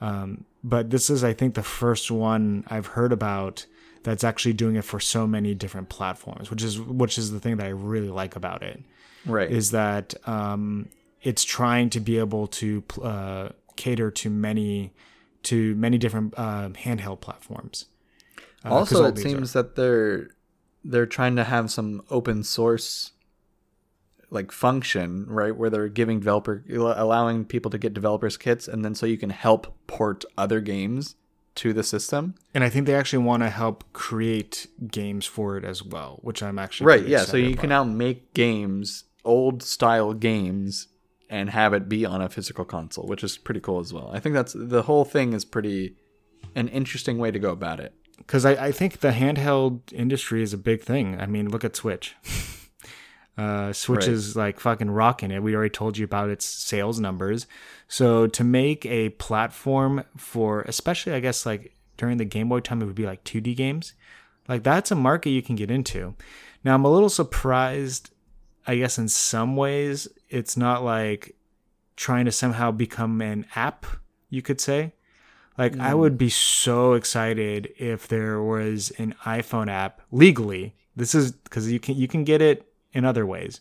[0.00, 3.66] um, but this is, I think, the first one I've heard about
[4.04, 7.56] that's actually doing it for so many different platforms, which is which is the thing
[7.56, 8.80] that I really like about it
[9.26, 9.50] Right.
[9.50, 10.88] is that um,
[11.22, 13.48] it's trying to be able to uh,
[13.80, 14.92] cater to many
[15.42, 17.86] to many different uh, handheld platforms.
[18.64, 20.28] Uh, also, it seems are- that they're
[20.84, 23.12] they're trying to have some open source
[24.30, 28.94] like function, right, where they're giving developer allowing people to get developers kits and then
[28.94, 31.16] so you can help port other games
[31.56, 32.34] to the system.
[32.54, 36.42] and I think they actually want to help create games for it as well, which
[36.42, 40.86] I'm actually Right, yeah, so you can now make games, old style games
[41.30, 44.10] and have it be on a physical console, which is pretty cool as well.
[44.12, 45.96] I think that's the whole thing is pretty
[46.54, 47.94] an interesting way to go about it.
[48.18, 51.18] because I, I think the handheld industry is a big thing.
[51.20, 52.14] I mean, look at Switch.
[53.38, 54.08] Uh, Switch Right.
[54.08, 55.42] is like fucking rocking it.
[55.42, 57.46] We already told you about its sales numbers.
[57.88, 62.82] So to make a platform for, especially I guess like during the Game Boy time,
[62.82, 63.94] it would be like 2D games.
[64.46, 66.14] Like that's a market you can get into.
[66.64, 68.10] Now I'm a little surprised.
[68.70, 71.34] I guess in some ways it's not like
[71.96, 73.84] trying to somehow become an app.
[74.28, 74.92] You could say.
[75.58, 80.76] Like I would be so excited if there was an iPhone app legally.
[80.94, 83.60] This is because you can you can get it in other ways,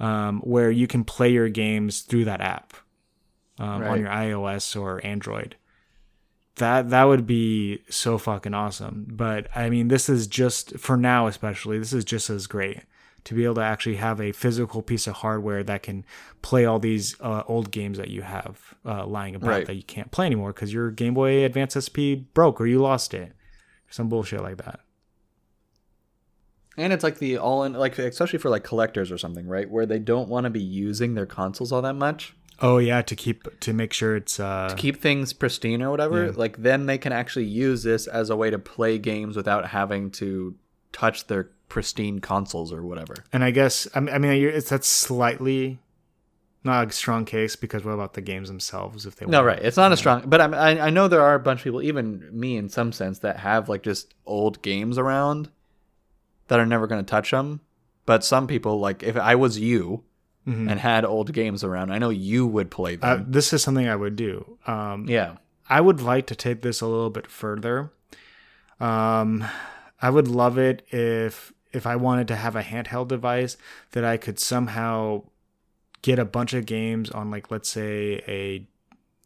[0.00, 2.74] um, where you can play your games through that app
[3.60, 3.90] um, Right.
[3.90, 5.54] on your iOS or Android.
[6.56, 9.06] That that would be so fucking awesome.
[9.10, 11.78] But I mean, this is just for now, especially.
[11.78, 12.80] This is just as great
[13.24, 16.04] to be able to actually have a physical piece of hardware that can
[16.42, 19.66] play all these uh, old games that you have uh, lying about Right.
[19.66, 23.14] that you can't play anymore because your Game Boy Advance SP broke or you lost
[23.14, 23.32] it.
[23.88, 24.80] Some bullshit like that.
[26.76, 29.70] And it's like the all in like especially for like collectors or something, right?
[29.70, 32.34] Where they don't want to be using their consoles all that much.
[32.60, 36.26] Oh yeah, to keep to make sure it's uh to Keep things pristine or whatever.
[36.26, 36.32] Yeah.
[36.34, 40.10] Like then they can actually use this as a way to play games without having
[40.12, 40.56] to
[40.92, 43.14] touch their pristine consoles or whatever.
[43.32, 45.80] and I guess I mean, I mean it's that's slightly
[46.62, 49.58] not a strong case because what about the games themselves if they No, right.
[49.60, 52.28] It's not a strong, but I I know there are a bunch of people, even
[52.32, 55.50] me in some sense, that have like just old games around
[56.48, 57.60] that are never going to touch them.
[58.06, 60.04] But some people, like if I was you
[60.46, 60.70] Mhm.
[60.70, 63.26] and had old games around, I know you would play Uh, them.
[63.30, 64.58] this is something I would do.
[64.66, 65.36] Um, yeah.
[65.70, 67.90] I would like to take this a little bit further.
[68.78, 69.42] Um,
[70.02, 73.56] I would love it if if I wanted to have a handheld device
[73.92, 75.24] that I could somehow
[76.02, 78.66] get a bunch of games on, like let's say a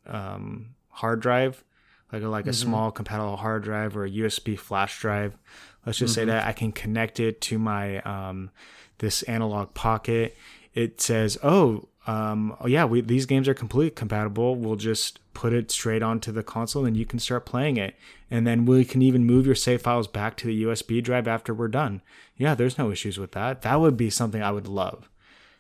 [0.07, 1.65] um, hard drive,
[2.13, 5.37] like a, like a small compatible hard drive or a USB flash drive.
[5.85, 8.51] Let's just say that I can connect it to my um,
[8.99, 10.37] this analog pocket.
[10.75, 14.57] It says, "Oh, um, oh yeah, we, these games are completely compatible.
[14.57, 17.97] We'll just put it straight onto the console, and you can start playing it.
[18.31, 21.53] And then we can even move your save files back to the USB drive after
[21.53, 22.01] we're done.
[22.39, 23.61] Yeah, there's no issues with that.
[23.61, 25.11] That would be something I would love,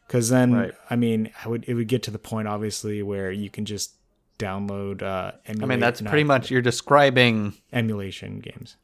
[0.06, 0.72] because then Right.
[0.88, 3.92] I mean, I would it would get to the point obviously where you can just
[4.38, 5.02] download.
[5.02, 7.52] Uh, I mean, that's pretty much you're describing.
[7.74, 8.76] emulation games.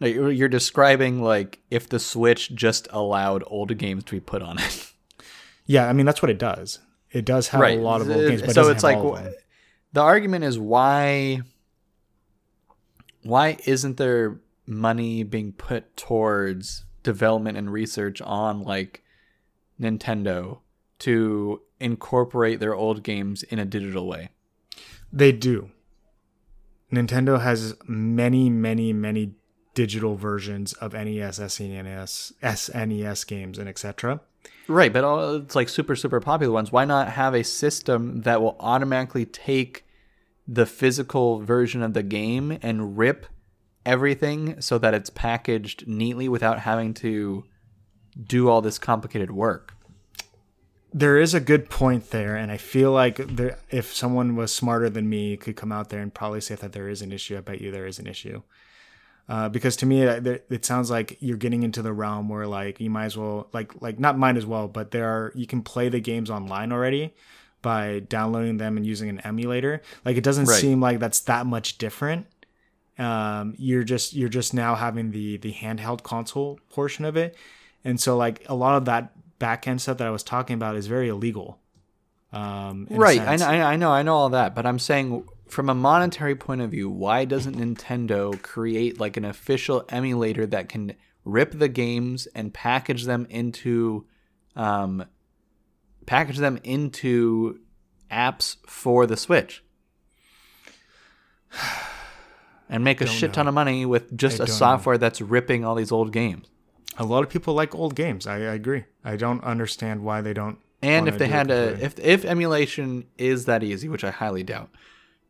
[0.00, 4.40] no, You're you're describing like if the Switch just allowed old games to be put
[4.40, 4.92] on it.
[5.68, 6.80] Yeah, I mean that's what it does.
[7.12, 9.04] It does have a lot of old games, but it so doesn't it's have like
[9.04, 9.34] all of them.
[9.92, 11.42] the argument is why
[13.22, 19.02] why isn't there money being put towards development and research on like
[19.80, 20.60] Nintendo
[21.00, 24.30] to incorporate their old games in a digital way?
[25.12, 25.70] They do.
[26.90, 29.34] Nintendo has many, many, many
[29.74, 34.20] digital versions of NES, SNES, SNES games, and etc.
[34.66, 36.70] Right, but all, it's like super super popular ones.
[36.70, 39.84] Why not have a system that will automatically take
[40.46, 43.26] the physical version of the game and rip
[43.86, 47.44] everything so that it's packaged neatly without having to
[48.22, 49.74] do all this complicated work?
[50.92, 54.88] there is a good point there, and I feel like there, if someone was smarter
[54.88, 57.36] than me, could come out there and probably say that there is an issue.
[57.36, 58.42] I bet you there is an issue.
[59.28, 62.80] Uh, because to me, it, it sounds like you're getting into the realm where like
[62.80, 65.62] you might as well like like not might as well, but there are you can
[65.62, 67.14] play the games online already
[67.60, 69.82] by downloading them and using an emulator.
[70.04, 70.60] Like it doesn't Right.
[70.60, 72.26] seem like that's that much different.
[72.98, 77.36] Um, you're just you're just now having the the handheld console portion of it,
[77.84, 80.74] and so like a lot of that back end stuff that I was talking about
[80.74, 81.58] is very illegal.
[82.32, 83.20] Um, right.
[83.20, 83.90] I, I know.
[83.90, 84.54] I know all that.
[84.54, 89.24] But I'm saying, from a monetary point of view, why doesn't Nintendo create like an
[89.24, 94.06] official emulator that can rip the games and package them into,
[94.56, 95.04] um,
[96.06, 97.60] package them into
[98.10, 99.64] apps for the Switch?
[102.70, 103.34] And make a shit know.
[103.34, 104.58] ton of money with just I a don't know.
[104.58, 106.48] software that's ripping all these old games.
[106.98, 108.26] A lot of people like old games.
[108.26, 108.84] I, I agree.
[109.02, 110.58] I don't understand why they don't.
[110.82, 114.68] And if they had a if if emulation is that easy, which I highly doubt.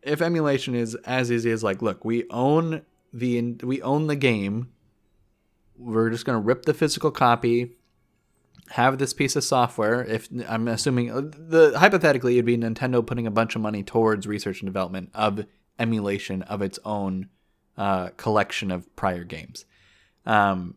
[0.08, 4.70] If emulation is as easy as like, look, we own the we own the game.
[5.76, 7.76] We're just going to rip the physical copy,
[8.70, 10.02] have this piece of software.
[10.04, 14.26] If I'm assuming uh, the hypothetically it'd be Nintendo putting a bunch of money towards
[14.26, 15.46] research and development of
[15.78, 17.28] emulation of its own
[17.76, 19.64] uh, collection of prior games.
[20.26, 20.74] Um,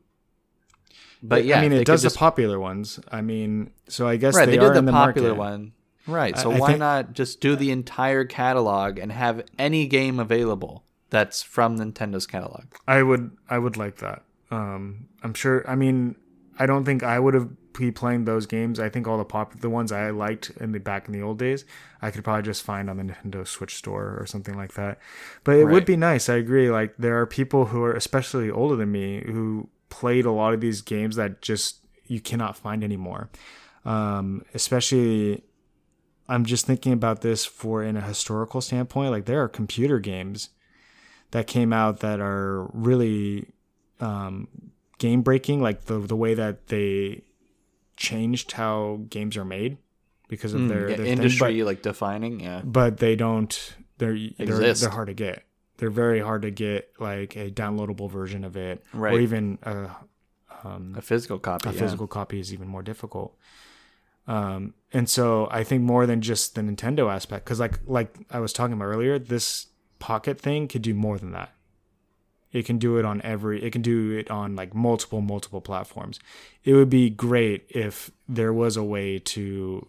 [1.23, 2.99] but yeah, I mean, it does just- the popular ones.
[3.11, 5.39] I mean, so I guess right they, they, are did the popular market.
[5.39, 5.73] one
[6.07, 9.87] right I- so I why think- not just do the entire catalog and have any
[9.87, 14.23] game available that's from nintendo's catalog I would I would like that.
[14.49, 15.63] Um, I'm sure.
[15.69, 16.15] I mean,
[16.59, 18.81] I don't think I would have be playing those games.
[18.81, 21.39] I think all the pop the ones I liked in the back in the old
[21.39, 21.63] days,
[22.01, 24.99] I could probably just find on the Nintendo Switch store or something like that.
[25.45, 25.71] But it Right.
[25.71, 26.27] would be nice.
[26.27, 26.69] I agree.
[26.69, 30.59] Like there are people who are especially older than me who played a lot of
[30.59, 33.29] these games that just you cannot find anymore.
[33.85, 35.43] Um, especially
[36.29, 39.11] I'm just thinking about this for in a historical standpoint.
[39.11, 40.49] Like there are computer games
[41.31, 43.47] that came out that are really
[43.99, 44.47] um,
[44.97, 47.23] game breaking, like the the way that they
[47.97, 49.77] changed how games are made
[50.27, 53.75] because of their, Hmm, Yeah, their thing, industry like defining yeah but, but they don't.
[53.97, 54.81] They're they're, Exist.
[54.81, 55.43] they're hard to get.
[55.77, 59.13] They're very hard to get, like a downloadable version of it, Right.
[59.15, 59.89] or even a,
[60.63, 61.79] a physical copy a yeah.
[61.79, 63.35] physical copy is even more difficult.
[64.27, 68.39] Um, and so I think more than just the Nintendo aspect, because like like I
[68.39, 69.67] was talking about earlier, this
[69.99, 71.53] Pocket thing could do more than that.
[72.51, 73.63] It can do it on every.
[73.63, 76.19] It can do it on like multiple multiple platforms.
[76.63, 79.87] It would be great if there was a way to,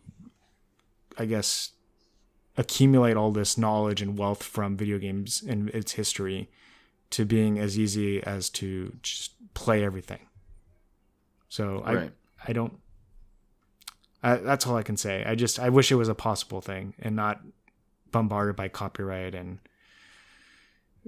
[1.17, 1.71] I guess,
[2.59, 6.51] accumulate all this knowledge and wealth from video games and its history
[7.09, 10.21] to being as easy as to just play everything.
[11.49, 12.11] So I
[12.47, 12.79] I don't.
[14.23, 15.25] I, that's all I can say.
[15.27, 17.41] I just I wish it was a possible thing and not
[18.11, 19.59] bombarded by copyright and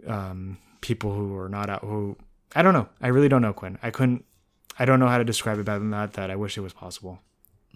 [0.07, 2.17] um, people who are not out who
[2.55, 2.89] I don't know.
[3.01, 3.79] I really don't know, Quinn.
[3.83, 4.25] I couldn't.
[4.79, 6.15] I don't know how to describe it better than that.
[6.15, 7.21] That I wish it was possible.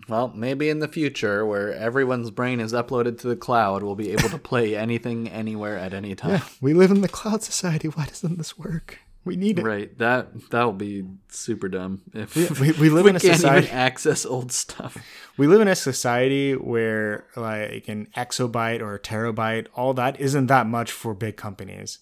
[0.09, 4.11] well maybe in the future where everyone's brain is uploaded to the cloud we'll be
[4.13, 7.89] able to play anything anywhere at any time we live in the cloud society.
[7.89, 8.99] Why doesn't this work?
[9.25, 9.63] We need it.
[9.65, 13.67] right that that'll be super dumb if Yeah, we- we live in a can't society-
[13.67, 14.97] even access old stuff
[15.37, 20.47] We live in a society where like an exabyte or a terabyte, all that isn't
[20.47, 21.99] that much for big companies.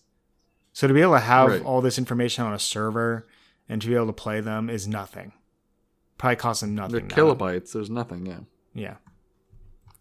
[0.72, 1.62] So to be able to have Right.
[1.64, 3.26] all this information on a server
[3.68, 5.32] and to be able to play them is nothing.
[6.18, 7.08] Probably costs them the nothing.
[7.08, 7.14] now.
[7.16, 8.40] kilobytes there's nothing yeah
[8.74, 8.96] Yeah.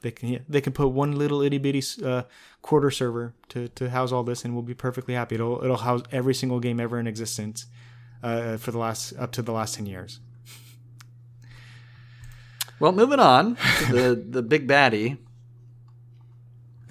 [0.06, 2.24] They can yeah, they can put one little itty bitty uh,
[2.62, 5.34] quarter server to, to house all this, and we'll be perfectly happy.
[5.34, 7.65] It'll it'll house every single game ever in existence
[8.22, 10.20] uh, for the last up to the last ten years.
[12.80, 15.18] Well, moving on to the the big baddie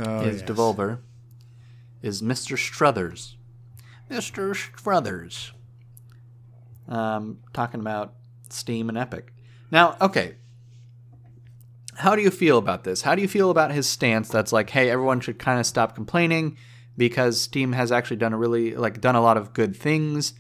[0.01, 0.51] Oh, is yes.
[0.51, 0.99] Devolver
[2.03, 2.59] is Mr.
[2.59, 3.37] Struthers.
[4.11, 4.57] Mr.
[4.57, 5.53] Struthers.
[6.89, 8.15] Um, talking about
[8.49, 9.33] Steam and Epic.
[9.71, 10.35] Now, okay.
[11.97, 13.03] How do you feel about this?
[13.03, 15.95] How do you feel about his stance that's like, hey, everyone should kind of stop
[15.95, 16.57] complaining
[16.97, 20.35] because Steam has actually done a really like done a lot of good things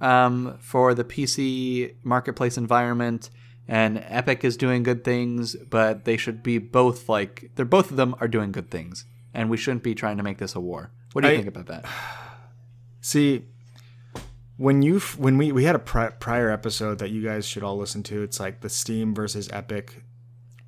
[0.00, 3.30] um, for the PC marketplace environment,
[3.66, 7.96] and Epic is doing good things, but they should be both like they're both of
[7.96, 9.04] them are doing good things,
[9.34, 10.90] and we shouldn't be trying to make this a war.
[11.12, 11.84] What do you I- think about that?
[13.00, 13.44] See,
[14.56, 17.76] when you when we we had a pri- prior episode that you guys should all
[17.78, 18.22] listen to.
[18.22, 20.02] It's like the Steam versus Epic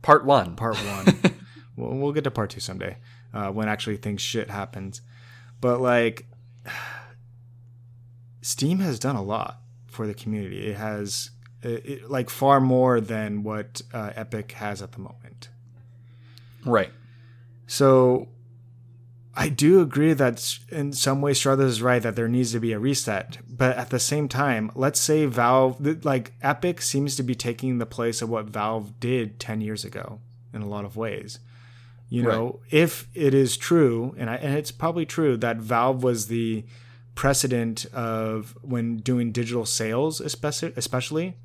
[0.03, 0.57] Part one.
[0.57, 1.34] part one.
[1.76, 2.96] we'll, we'll get to part two someday
[3.34, 5.03] uh, when actually things shit happens.
[5.61, 6.26] But like,
[8.42, 10.66] Steam has done a lot for the community.
[10.68, 11.30] It has
[11.62, 15.48] it, it- like far more than what uh, Epic has at the moment.
[16.64, 16.90] Right.
[17.66, 18.28] So
[19.35, 22.72] I do agree that in some ways Struthers is right that there needs to be
[22.72, 23.39] a reset.
[23.49, 27.87] But at the same time, let's say Valve, like Epic seems to be taking the
[27.87, 30.20] place of what Valve did 10 years ago
[30.53, 31.39] in a lot of ways.
[32.09, 36.26] You know, if it is true, and, I, and it's probably true that Valve was
[36.26, 36.64] the
[37.14, 41.37] precedent of when doing digital sales, especially, especially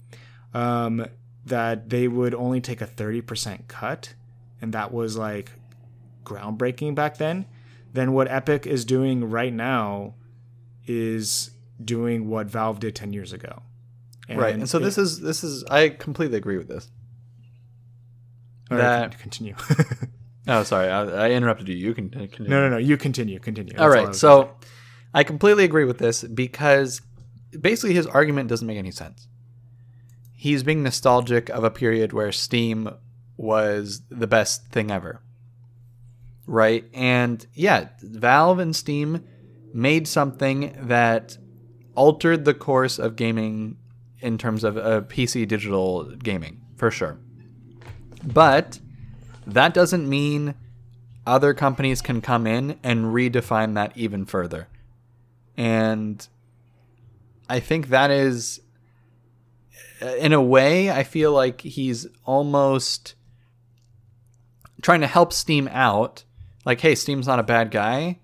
[0.55, 1.05] um,
[1.45, 4.15] that they would only take a 30% cut.
[4.59, 5.51] And that was like
[6.23, 7.45] groundbreaking back then,
[7.95, 10.15] then what Epic is doing right now
[10.85, 11.51] is
[11.83, 13.61] doing what Valve did 10 years ago.
[14.29, 14.53] right.
[14.53, 16.89] And so this is this is I completely agree with this.
[18.71, 19.55] All right, that- continue.
[20.47, 21.75] Oh, sorry, I, I interrupted you.
[21.75, 22.49] You can uh, continue.
[22.51, 22.77] no, no, no.
[22.77, 23.39] You continue.
[23.39, 23.71] Continue.
[23.73, 24.07] That's All I right.
[24.09, 24.55] was So
[25.11, 27.01] I completely agree with this because
[27.59, 29.27] basically his argument doesn't make any sense.
[30.35, 32.91] He's being nostalgic of a period where Steam
[33.37, 35.21] was the best thing ever.
[36.47, 36.85] Right?
[36.93, 39.23] And yeah, Valve and Steam
[39.73, 41.37] made something that
[41.95, 43.77] altered the course of gaming
[44.19, 47.17] in terms of uh, PC digital gaming, for sure.
[48.23, 48.79] But
[49.45, 50.55] that doesn't mean
[51.27, 54.67] other companies can come in and redefine that even further.
[55.57, 56.27] And
[57.49, 58.61] I think that is,
[60.01, 63.15] in a way, I feel like he's almost
[64.81, 66.23] trying to help Steam out.
[66.65, 68.19] Like, hey, Steam's not a bad guy,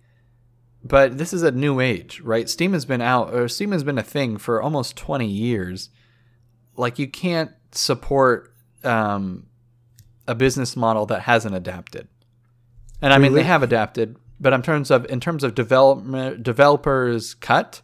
[0.84, 2.50] but this is a new age, right?
[2.50, 5.90] Steam has been out, or Steam has been a thing for almost 20 years.
[6.76, 9.48] Like, you can't support um,
[10.28, 12.08] a business model that hasn't adapted.
[13.02, 17.34] And I mean, they have adapted, but in terms of in terms of development developers
[17.34, 17.82] cut,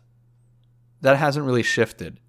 [1.01, 2.19] that hasn't really shifted.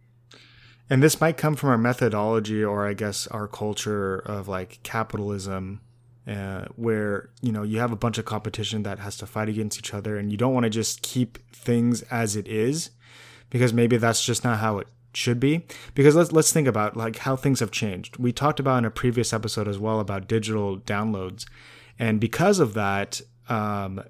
[0.90, 5.82] And this might come from our methodology or I guess our culture of like capitalism,
[6.28, 9.78] uh, where, you know, you have a bunch of competition that has to fight against
[9.78, 12.90] each other and you don't want to just keep things as it is
[13.48, 15.64] because maybe that's just not how it should be.
[15.94, 18.18] Because let's, let's think about like how things have changed.
[18.18, 21.46] We talked about in a previous episode as well about digital downloads.
[21.98, 24.02] And because of that, um,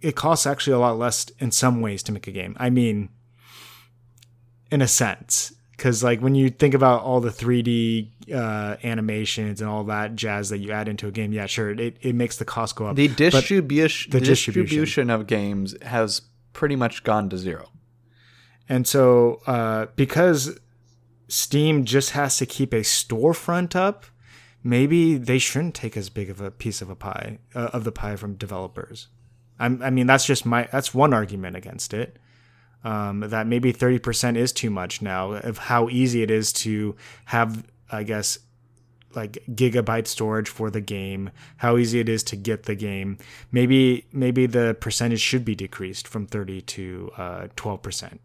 [0.00, 2.56] it costs actually a lot less in some ways to make a game.
[2.58, 3.10] I mean,
[4.70, 9.70] in a sense because like when you think about all the 3d uh, animations and
[9.70, 12.44] all that jazz that you add into a game yeah sure it, it makes the
[12.44, 14.64] cost go up The But- distribution the the distribution.
[14.66, 16.20] distribution of games has
[16.52, 17.70] pretty much gone to zero.
[18.68, 20.58] and so uh, because
[21.28, 24.04] steam just has to keep a storefront up
[24.64, 27.92] maybe they shouldn't take as big of a piece of a pie uh, of the
[27.92, 29.08] pie from developers
[29.60, 32.16] I'm, i mean that's just my that's one argument against it
[32.84, 36.94] um, that maybe 30% is too much now of how easy it is to
[37.26, 38.38] have i guess
[39.14, 43.16] like gigabyte storage for the game how easy it is to get the game
[43.50, 48.18] maybe maybe the percentage should be decreased from 30 to uh, 12%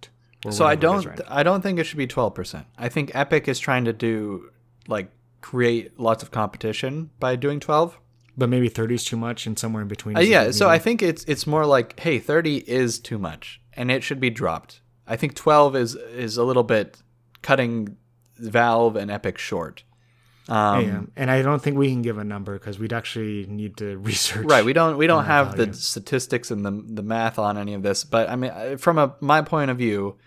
[0.49, 1.21] So I whatever it is don't right.
[1.29, 2.65] I don't think it should be 12%.
[2.77, 4.49] I think Epic is trying to do
[4.87, 5.09] like
[5.41, 7.97] create lots of competition by doing 12.
[8.37, 11.01] but maybe 30 is too much and somewhere in between Uh, yeah, so I think
[11.01, 14.81] it's it's more like, hey, thirty is too much, and it should be dropped.
[15.07, 17.01] I think twelve is is a little bit
[17.41, 17.97] cutting
[18.37, 19.83] Valve and Epic short.
[20.49, 21.01] Um, yeah.
[21.15, 24.45] and i don't think we can give a number because we'd actually need to research
[24.45, 25.67] Right, we don't we don't have value.
[25.67, 29.15] the statistics and the the math on any of this, but I mean, from a
[29.21, 30.17] my point of view,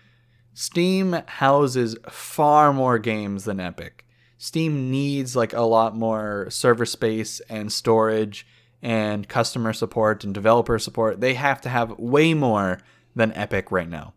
[0.55, 4.07] Steam houses far more games than Epic.
[4.39, 8.47] Steam needs like a lot more server space and storage
[8.81, 11.21] and customer support and developer support.
[11.21, 12.79] They have to have way more
[13.17, 14.13] than Epic right now.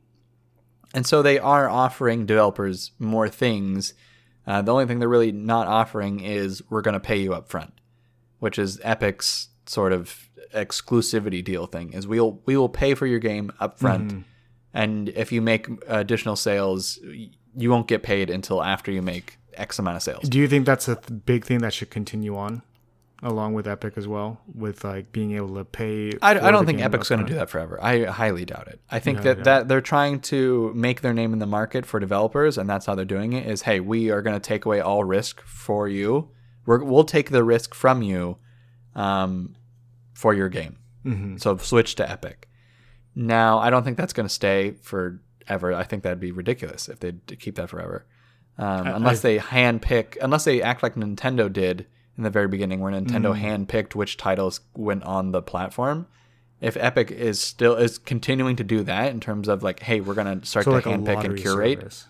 [0.95, 3.95] And so they are offering developers more things.
[4.47, 7.49] Uh, the only thing they're really not offering is we're going to pay you up
[7.49, 7.73] front,
[8.39, 11.93] which is Epic's sort of exclusivity deal thing.
[11.93, 14.25] Is we'll we will pay for your game up front,
[14.75, 16.99] and if you make additional sales,
[17.57, 20.29] you won't get paid until after you make X amount of sales.
[20.29, 22.63] do you think that's a th- big thing that should continue on
[23.23, 26.81] along with epic as well with like being able to pay I, I don't think
[26.81, 27.79] Epic's going to do that forever.
[27.83, 28.81] I highly doubt it.
[28.91, 29.45] I think that, yeah.
[29.45, 32.95] that they're trying to make their name in the market for developers, and that's how
[32.95, 33.47] they're doing it.
[33.47, 36.31] Is hey, we are going to take away all risk for you.
[36.65, 38.39] We're, we'll take the risk from you,
[38.95, 39.55] um,
[40.15, 40.79] for your game.
[41.05, 41.37] Mm-hmm.
[41.37, 42.49] So switch to Epic.
[43.15, 45.73] Now, I don't think that's going to stay forever.
[45.75, 48.07] I think that'd be ridiculous if they'd keep that forever.
[48.57, 51.87] Um, unless they handpick, unless they act like Nintendo did
[52.21, 53.67] in the very beginning, where Nintendo Mm.
[53.67, 56.07] handpicked which titles went on the platform.
[56.61, 60.13] If Epic is still is continuing to do that in terms of like, hey, we're
[60.13, 61.79] gonna start so to like handpick and curate.
[61.81, 62.07] service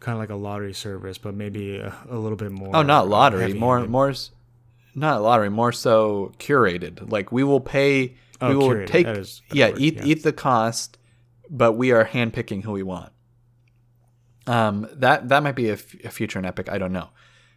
[0.00, 3.08] kind of like a lottery service but maybe a, a little bit more Oh, not
[3.08, 4.14] lottery, more more.
[4.94, 7.10] not lottery, more so curated.
[7.10, 8.86] Like we will pay, Oh, we will curated.
[8.86, 10.04] take, That is the yeah, word, eat yeah.
[10.04, 10.98] eat the cost,
[11.50, 13.12] but we are handpicking who we want.
[14.46, 16.68] Um, that that might be a, f- a future in Epic.
[16.70, 17.08] I don't know,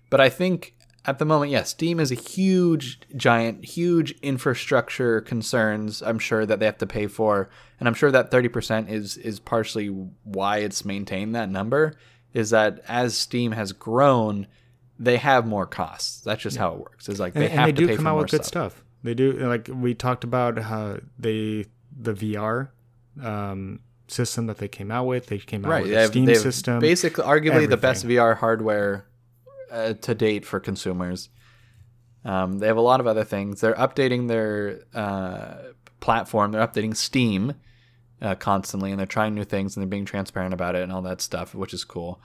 [0.10, 0.74] but I think
[1.06, 6.02] at the moment, yes, Steam is a huge, giant, huge infrastructure concerns.
[6.04, 7.50] I'm sure that they have to pay for,
[7.80, 9.88] and I'm sure that 30% is is partially
[10.24, 11.96] why it's maintained that number.
[12.34, 14.48] Is that as Steam has grown,
[15.00, 16.22] they have more costs.
[16.22, 17.10] That's just how it works.
[17.10, 18.46] Is like they and, have and they to do pay come for out with good
[18.46, 18.74] stuff.
[18.74, 18.84] stuff.
[19.04, 21.66] They do like we talked about how they
[21.98, 22.70] the VR
[23.22, 25.26] um, system that they came out with.
[25.28, 26.80] They came out Right, with they have, Steam system.
[26.80, 28.06] basically, arguably the best.
[28.06, 29.06] VR hardware
[29.72, 31.30] uh, to date for consumers.
[32.24, 33.62] Um, they have a lot of other things.
[33.62, 35.56] They're updating their uh,
[36.00, 36.52] platform.
[36.52, 37.56] They're updating Steam
[38.22, 41.02] uh, constantly, and they're trying new things, and they're being transparent about it and all
[41.02, 42.22] that stuff, which is cool.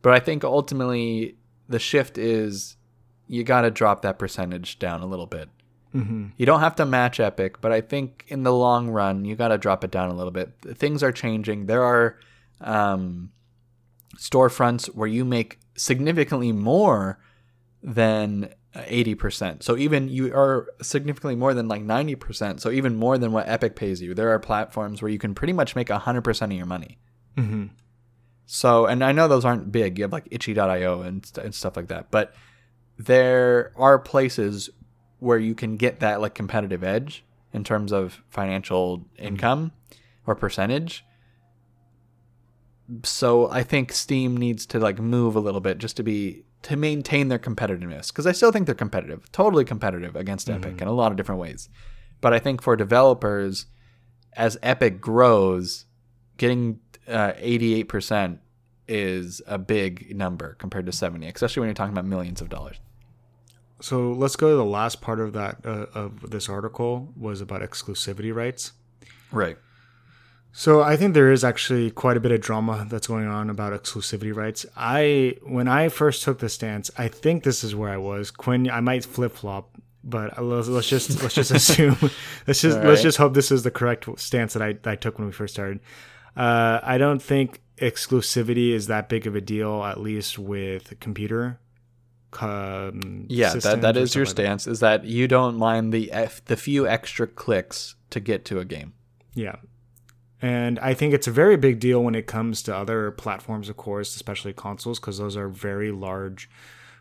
[0.00, 1.36] But I think ultimately
[1.68, 2.76] the shift is
[3.26, 5.48] you got to drop that percentage down a little bit.
[5.92, 9.36] hmm You don't have to match Epic, but I think in the long run, you
[9.36, 10.52] got to drop it down a little bit.
[10.74, 11.66] Things are changing.
[11.66, 12.18] There are
[12.60, 13.30] um,
[14.16, 17.18] storefronts where you make significantly more
[17.82, 19.62] than uh, 80%.
[19.62, 22.60] So even you are significantly more than like 90%.
[22.60, 24.14] So even more than what Epic pays you.
[24.14, 26.98] There are platforms where you can pretty much make 100% of your money.
[27.36, 27.66] hmm
[28.46, 29.98] So, and I know those aren't big.
[29.98, 32.10] You have like itch.io and, and stuff like that.
[32.10, 32.34] But
[32.98, 34.70] there are places
[35.18, 39.72] where you can get that like competitive edge in terms of financial income
[40.26, 41.04] or percentage.
[43.02, 46.76] So I think Steam needs to like move a little bit just to be to
[46.76, 50.92] maintain their competitiveness because I still think they're competitive, totally competitive against Epic in a
[50.92, 51.68] lot of different ways.
[52.20, 53.66] But I think for developers,
[54.32, 55.84] as Epic grows,
[56.38, 58.38] getting uh, 88%
[58.88, 62.80] is a big number compared to 70, especially when you're talking about millions of dollars.
[63.80, 67.60] So let's go to the last part of that uh, of this article was about
[67.60, 68.72] exclusivity rights.
[69.30, 69.58] Right.
[70.56, 73.72] So I think there is actually quite a bit of drama that's going on about
[73.72, 74.64] exclusivity rights.
[74.76, 78.30] I when I first took the stance, I think this is where I was.
[78.30, 81.96] Quinn, I might flip flop, but let's, let's just let's just assume
[82.46, 84.94] let's just All let's just hope this is the correct stance that I that I
[84.94, 85.80] took when we first started.
[86.36, 91.58] Uh, I don't think exclusivity is that big of a deal, at least with computer.
[92.40, 96.44] Um, Yeah, that, that is your like stance is that you don't mind the F,
[96.44, 98.92] the few extra clicks to get to a game.
[99.34, 99.56] Yeah.
[100.44, 103.76] And I think it's a very big deal when it comes to other platforms, of
[103.78, 106.50] course, especially consoles, because those are very large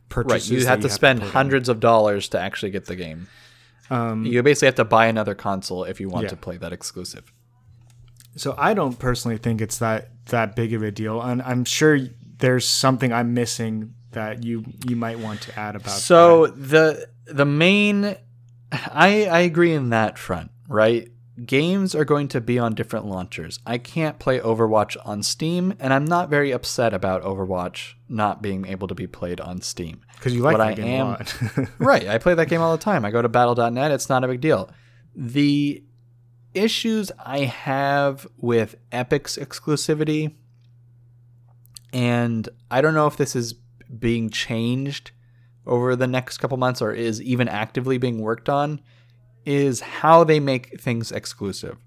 [0.07, 0.49] purchases.
[0.51, 0.59] Right.
[0.61, 1.31] You have to spend put in.
[1.33, 3.27] hundreds of dollars to actually get the game.
[3.89, 6.29] Um, You basically have to buy another console if you want Yeah.
[6.29, 7.33] to play that exclusive.
[8.35, 11.99] so I don't personally think it's that that big of a deal, and I'm sure
[12.39, 15.99] there's something I'm missing that you you might want to add about.
[15.99, 18.15] So the the main
[18.71, 21.09] I I agree in that front, right?
[21.45, 23.59] Games are going to be on different launchers.
[23.65, 28.67] I can't play Overwatch on Steam, and I'm not very upset about Overwatch not being
[28.67, 30.01] able to be played on Steam.
[30.15, 31.69] because you like what that I game am- a lot.
[31.79, 32.07] right.
[32.07, 33.03] I play that game all the time.
[33.03, 33.89] I go to battle.net.
[33.91, 34.69] It's not a big deal.
[35.15, 35.83] The
[36.53, 40.35] issues I have with Epic's exclusivity,
[41.91, 45.11] and I don't know if this is being changed
[45.65, 48.81] over the next couple months or is even actively being worked on,
[49.45, 51.77] is how they make things exclusive.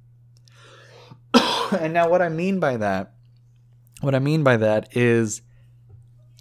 [1.80, 3.14] and now, what I mean by that,
[4.00, 5.42] what I mean by that is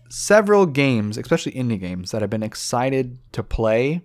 [0.10, 4.02] several games, especially indie games, that I've been excited to play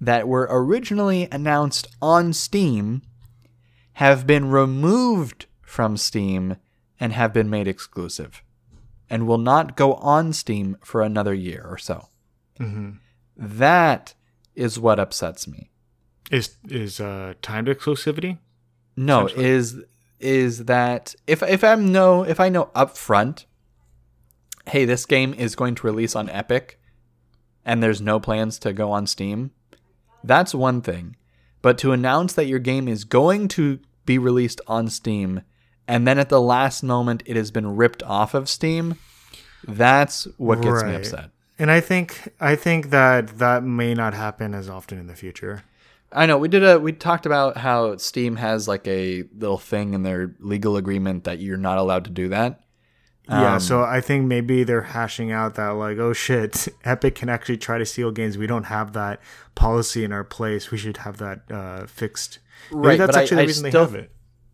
[0.00, 3.02] that were originally announced on Steam
[3.94, 6.56] have been removed from Steam
[6.98, 8.42] and have been made exclusive
[9.08, 12.08] and will not go on Steam for another year or so.
[12.58, 12.98] Mhm.
[13.36, 14.14] That
[14.54, 15.70] is what upsets me.
[16.32, 18.38] Is is uh, timed exclusivity?
[18.96, 19.76] No, is
[20.18, 23.44] is that if if I'm know if I know upfront,
[24.66, 26.80] hey, this game is going to release on Epic,
[27.66, 29.50] and there's no plans to go on Steam,
[30.24, 31.16] that's one thing.
[31.60, 35.42] But to announce that your game is going to be released on Steam,
[35.86, 38.94] and then at the last moment it has been ripped off of Steam,
[39.68, 41.30] that's what gets me upset.
[41.58, 45.64] And I think I think that that may not happen as often in the future.
[46.14, 49.94] I know we did a we talked about how Steam has like a little thing
[49.94, 52.60] in their legal agreement that you're not allowed to do that.
[53.28, 57.28] Yeah, Um, so I think maybe they're hashing out that like, oh shit, Epic can
[57.28, 58.36] actually try to steal games.
[58.36, 59.20] We don't have that
[59.54, 60.70] policy in our place.
[60.70, 62.40] We should have that uh, fixed.
[62.72, 64.10] Maybe Right, that's but I- actually the I reason still- they have it.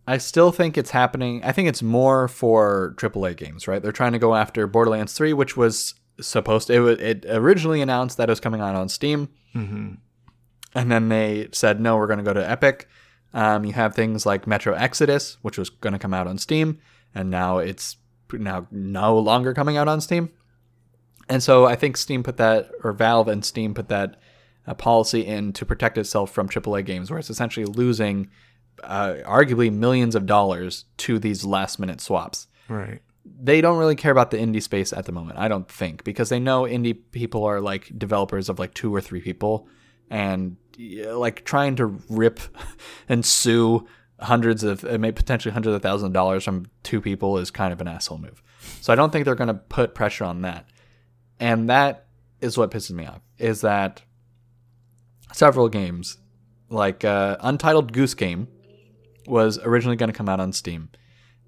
[0.06, 1.42] I still think it's happening.
[1.44, 3.82] I think it's more for AAA games, right?
[3.82, 8.16] They're trying to go after Borderlands 3, which was supposed to, it, it originally announced
[8.16, 9.28] that it was coming out on Steam.
[9.52, 9.94] hmm
[10.78, 12.88] And then they said, no, we're going to go to Epic.
[13.34, 16.78] Um, you have things like Metro Exodus, which was going to come out on Steam,
[17.14, 17.96] and now it's
[18.32, 20.30] now no longer coming out on Steam.
[21.28, 24.18] And so I think Steam put that, or Valve and Steam put that
[24.66, 28.30] uh, policy in to protect itself from AAA games, where it's essentially losing
[28.82, 33.00] uh, arguably millions of dollars to these last minute swaps Right.
[33.24, 35.38] they don't really care about the indie space at the moment.
[35.38, 39.00] I don't think because they know indie people are like developers of like two or
[39.00, 39.66] three people,
[40.10, 42.40] and like trying to rip
[43.08, 43.86] and sue
[44.20, 47.80] hundreds of, maybe potentially hundreds of thousands of dollars from two people is kind of
[47.80, 48.42] an asshole move.
[48.80, 50.66] So I don't think they're going to put pressure on that,
[51.40, 52.06] and that
[52.40, 53.20] is what pisses me off.
[53.38, 54.02] Is that
[55.32, 56.18] several games
[56.68, 58.48] like uh, Untitled Goose Game
[59.26, 60.90] was originally going to come out on Steam,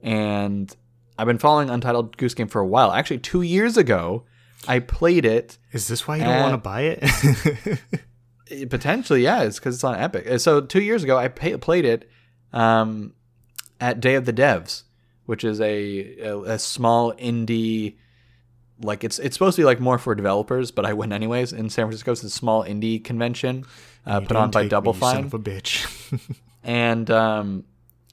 [0.02, 0.74] and
[1.18, 2.92] I've been following Untitled Goose Game for a while.
[2.92, 4.24] Actually, two years ago,
[4.68, 5.58] I played it.
[5.72, 7.80] Is this why you don't Uh, want to buy it?
[8.68, 10.26] Potentially, yeah, it's because it's on Epic.
[10.26, 12.08] Uh, So two years ago, I pay, played it
[12.52, 13.14] um,
[13.80, 14.82] at Day of the Devs,
[15.26, 17.96] which is a, a a small indie.
[18.82, 21.70] Like it's it's supposed to be like more for developers, but I went anyways in
[21.70, 22.12] San Francisco.
[22.12, 23.64] It's a small indie convention
[24.06, 25.24] uh, put on by Double me, you son Fine.
[25.26, 26.30] of a bitch.
[26.62, 27.64] And um,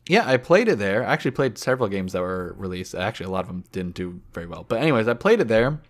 [0.08, 1.06] yeah, I played it there.
[1.06, 2.96] I actually played several games that were released.
[2.96, 4.64] Actually, a lot of them didn't do very well.
[4.68, 5.82] But anyways, I played it there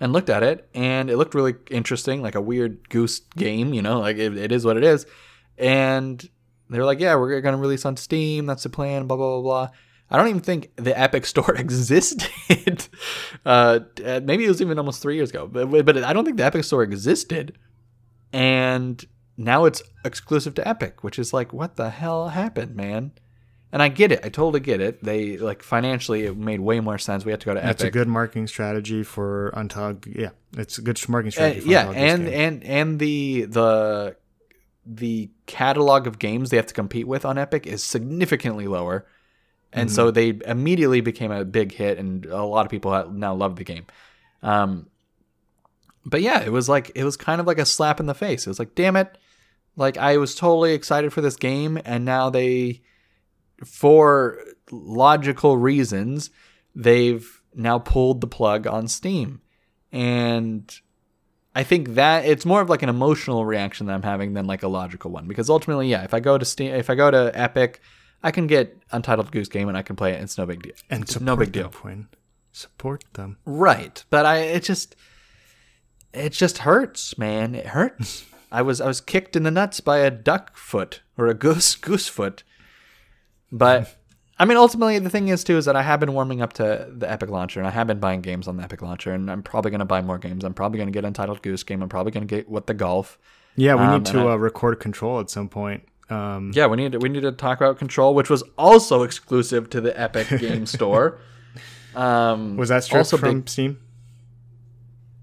[0.00, 3.72] and looked at it, and it looked really interesting, like a weird goose game.
[3.74, 5.06] You know, like it, it is what it is.
[5.56, 6.26] And
[6.70, 8.46] they were like, "Yeah, we're going to release on Steam.
[8.46, 9.68] That's the plan." Blah blah blah blah.
[10.10, 12.28] I don't even think the Epic Store existed.
[13.44, 16.44] uh, maybe it was even almost three years ago, but but I don't think the
[16.44, 17.58] Epic Store existed
[18.32, 19.04] and
[19.36, 23.12] now it's exclusive to Epic, which is like, what the hell happened, man?
[23.70, 24.20] And I get it.
[24.24, 25.04] I totally get it.
[25.04, 27.24] They like financially, it made way more sense.
[27.26, 30.06] We had to go to It's a good marketing strategy for Untitled.
[30.06, 31.60] Yeah, it's a good marketing Uh, strategy.
[31.60, 34.16] for yeah, and and and the the
[34.86, 39.06] the catalog of games they have to compete with on Epic is significantly lower,
[39.70, 39.94] and Mm-hmm.
[39.96, 43.64] so they immediately became a big hit, and a lot of people now love the
[43.64, 43.84] game.
[44.42, 44.86] Um,
[46.06, 48.46] but yeah, it was like it was kind of like a slap in the face.
[48.46, 49.18] It was like, damn it,
[49.76, 52.80] like I was totally excited for this game, and now they,
[53.64, 54.38] for
[54.70, 56.30] logical reasons,
[56.74, 59.40] they've now pulled the plug on Steam,
[59.92, 60.80] and
[61.54, 64.62] I think that it's more of like an emotional reaction that I'm having than like
[64.62, 65.26] a logical one.
[65.26, 67.80] Because ultimately, yeah, if I go to Steam, if I go to Epic,
[68.22, 70.22] I can get Untitled Goose Game and I can play it.
[70.22, 70.74] It's no big deal.
[70.90, 71.68] and it's no big deal.
[71.68, 72.08] Quinn.
[72.52, 73.38] Support them.
[73.44, 74.94] Right, but I it just
[76.12, 77.54] it just hurts, man.
[77.54, 78.24] It hurts.
[78.52, 81.74] I was I was kicked in the nuts by a duck foot or a goose
[81.74, 82.42] goose foot.
[83.52, 83.96] But
[84.38, 86.86] I mean, ultimately, the thing is too is that I have been warming up to
[86.90, 89.42] the Epic Launcher, and I have been buying games on the Epic Launcher, and I'm
[89.42, 90.44] probably going to buy more games.
[90.44, 91.82] I'm probably going to get Untitled Goose Game.
[91.82, 93.18] I'm probably going to get What the Golf.
[93.56, 95.82] Yeah, we Um, need to I- uh, record control at some point.
[96.10, 99.68] Um, Yeah, we need to, we need to talk about Control, which was also exclusive
[99.70, 101.18] to the Epic Game Store.
[101.94, 103.80] Um, was that stripped also from big- Steam?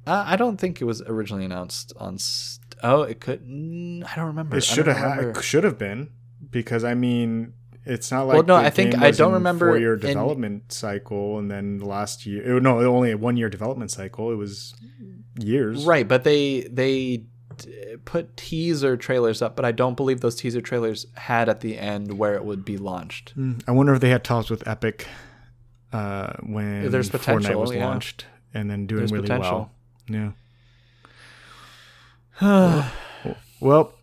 [0.06, 2.18] Uh, I don't think it was originally announced on.
[2.20, 3.44] St- oh, it could.
[3.48, 4.58] mm, I don't remember.
[4.58, 4.98] It should have.
[5.18, 5.40] remember.
[5.40, 6.10] It should have been
[6.52, 7.54] because I mean,
[7.86, 11.50] it's not like Well, no, I think- I don't remember four-year in- development cycle, and
[11.52, 14.32] then the last year, it- no, only a one-year development cycle.
[14.32, 14.74] It was
[15.40, 17.26] years, Right, but they they
[18.04, 22.18] put teaser trailers up, but I don't believe those teaser trailers had at the end
[22.18, 23.34] where it would be launched.
[23.38, 25.08] Mm, I wonder if they had talks with Epic
[25.94, 27.88] uh, when There's Fortnite was yeah.
[27.88, 29.70] launched, and then doing There's really potential.
[30.10, 30.34] well.
[32.42, 32.90] Yeah.
[33.62, 33.94] Well,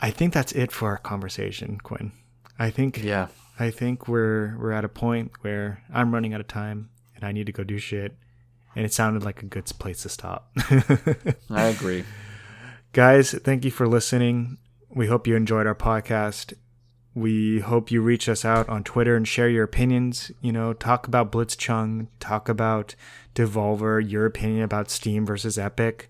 [0.00, 2.12] I think that's it for our conversation, Quinn.
[2.58, 3.28] I think yeah,
[3.58, 7.32] I think we're we're at a point where I'm running out of time and I
[7.32, 8.16] need to go do shit.
[8.76, 10.52] And it sounded like a good place to stop.
[11.50, 12.04] I agree.
[12.92, 14.58] Guys, thank you for listening.
[14.88, 16.54] We hope you enjoyed our podcast.
[17.14, 20.30] We hope you reach us out on Twitter and share your opinions.
[20.40, 22.94] You know, talk about Blitzchung, talk about
[23.34, 26.08] Devolver, your opinion about Steam versus Epic.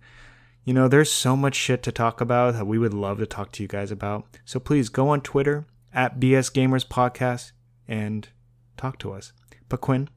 [0.64, 3.52] You know, there's so much shit to talk about that we would love to talk
[3.52, 4.26] to you guys about.
[4.44, 7.52] So please go on Twitter at BS Gamers Podcast
[7.86, 8.28] and
[8.76, 9.32] talk to us.
[9.68, 10.08] But Quinn,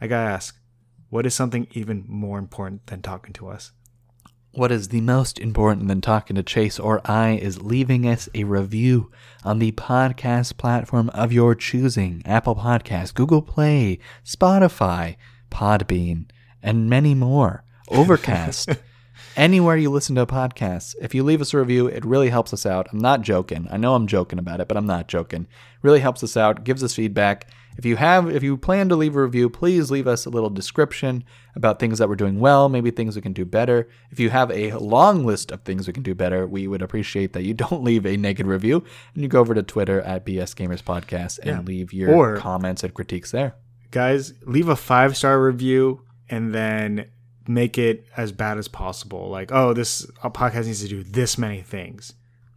[0.00, 0.58] I gotta ask,
[1.08, 3.72] what is something even more important than talking to us?
[4.52, 8.42] What is the most important than talking to Chase or I is leaving us a
[8.44, 9.10] review
[9.44, 15.16] on the podcast platform of your choosing Apple Podcasts, Google Play, Spotify,
[15.52, 16.26] Podbean,
[16.62, 17.62] and many more.
[17.88, 18.70] Overcast.
[19.36, 20.94] Anywhere you listen to podcasts.
[21.00, 22.88] If you leave us a review, it really helps us out.
[22.92, 23.68] I'm not joking.
[23.70, 25.46] I know I'm joking about it, but I'm not joking.
[25.82, 27.48] really helps us out, gives us feedback.
[27.78, 30.50] If you have if you plan to leave a review, please leave us a little
[30.50, 31.24] description
[31.56, 33.88] about things that we're doing well, maybe things we can do better.
[34.10, 37.32] If you have a long list of things we can do better, we would appreciate
[37.32, 40.54] that you don't leave a naked review and you go over to Twitter at BS
[40.54, 41.60] Gamers Podcast and Yeah.
[41.60, 43.54] leave your Or- comments and critiques there.
[43.90, 47.06] Guys, leave a five star review and then
[47.48, 49.28] make it as bad as possible.
[49.28, 52.12] Like, oh, this a podcast needs to do this many things.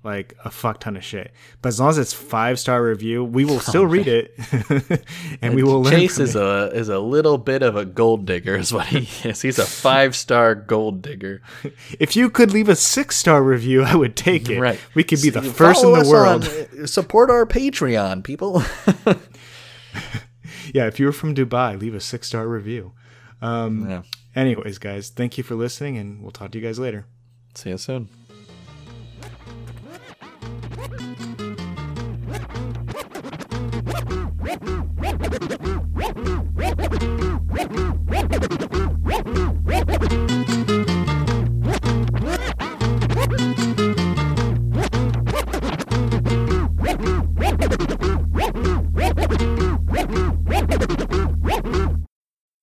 [0.05, 1.31] Like a fuck ton of shit.
[1.61, 4.36] But as long as it's five star review, we will still read it,
[5.41, 5.93] and we will learn.
[5.93, 6.41] Chase is it.
[6.41, 9.41] a is a little bit of a gold digger, is what he is.
[9.41, 11.41] He's a five star gold digger.
[12.01, 14.59] If you could leave a six star review, I would take it.
[14.59, 14.77] Right.
[14.93, 16.49] We could be the first in the world.
[16.77, 18.61] on- support our Patreon, people.
[20.73, 22.93] Yeah, if you were from Dubai, leave a six star review.
[23.41, 24.01] Um, yeah.
[24.36, 27.05] Anyways, guys, thank you for listening, and we'll talk to you guys later.
[27.55, 28.09] See you soon.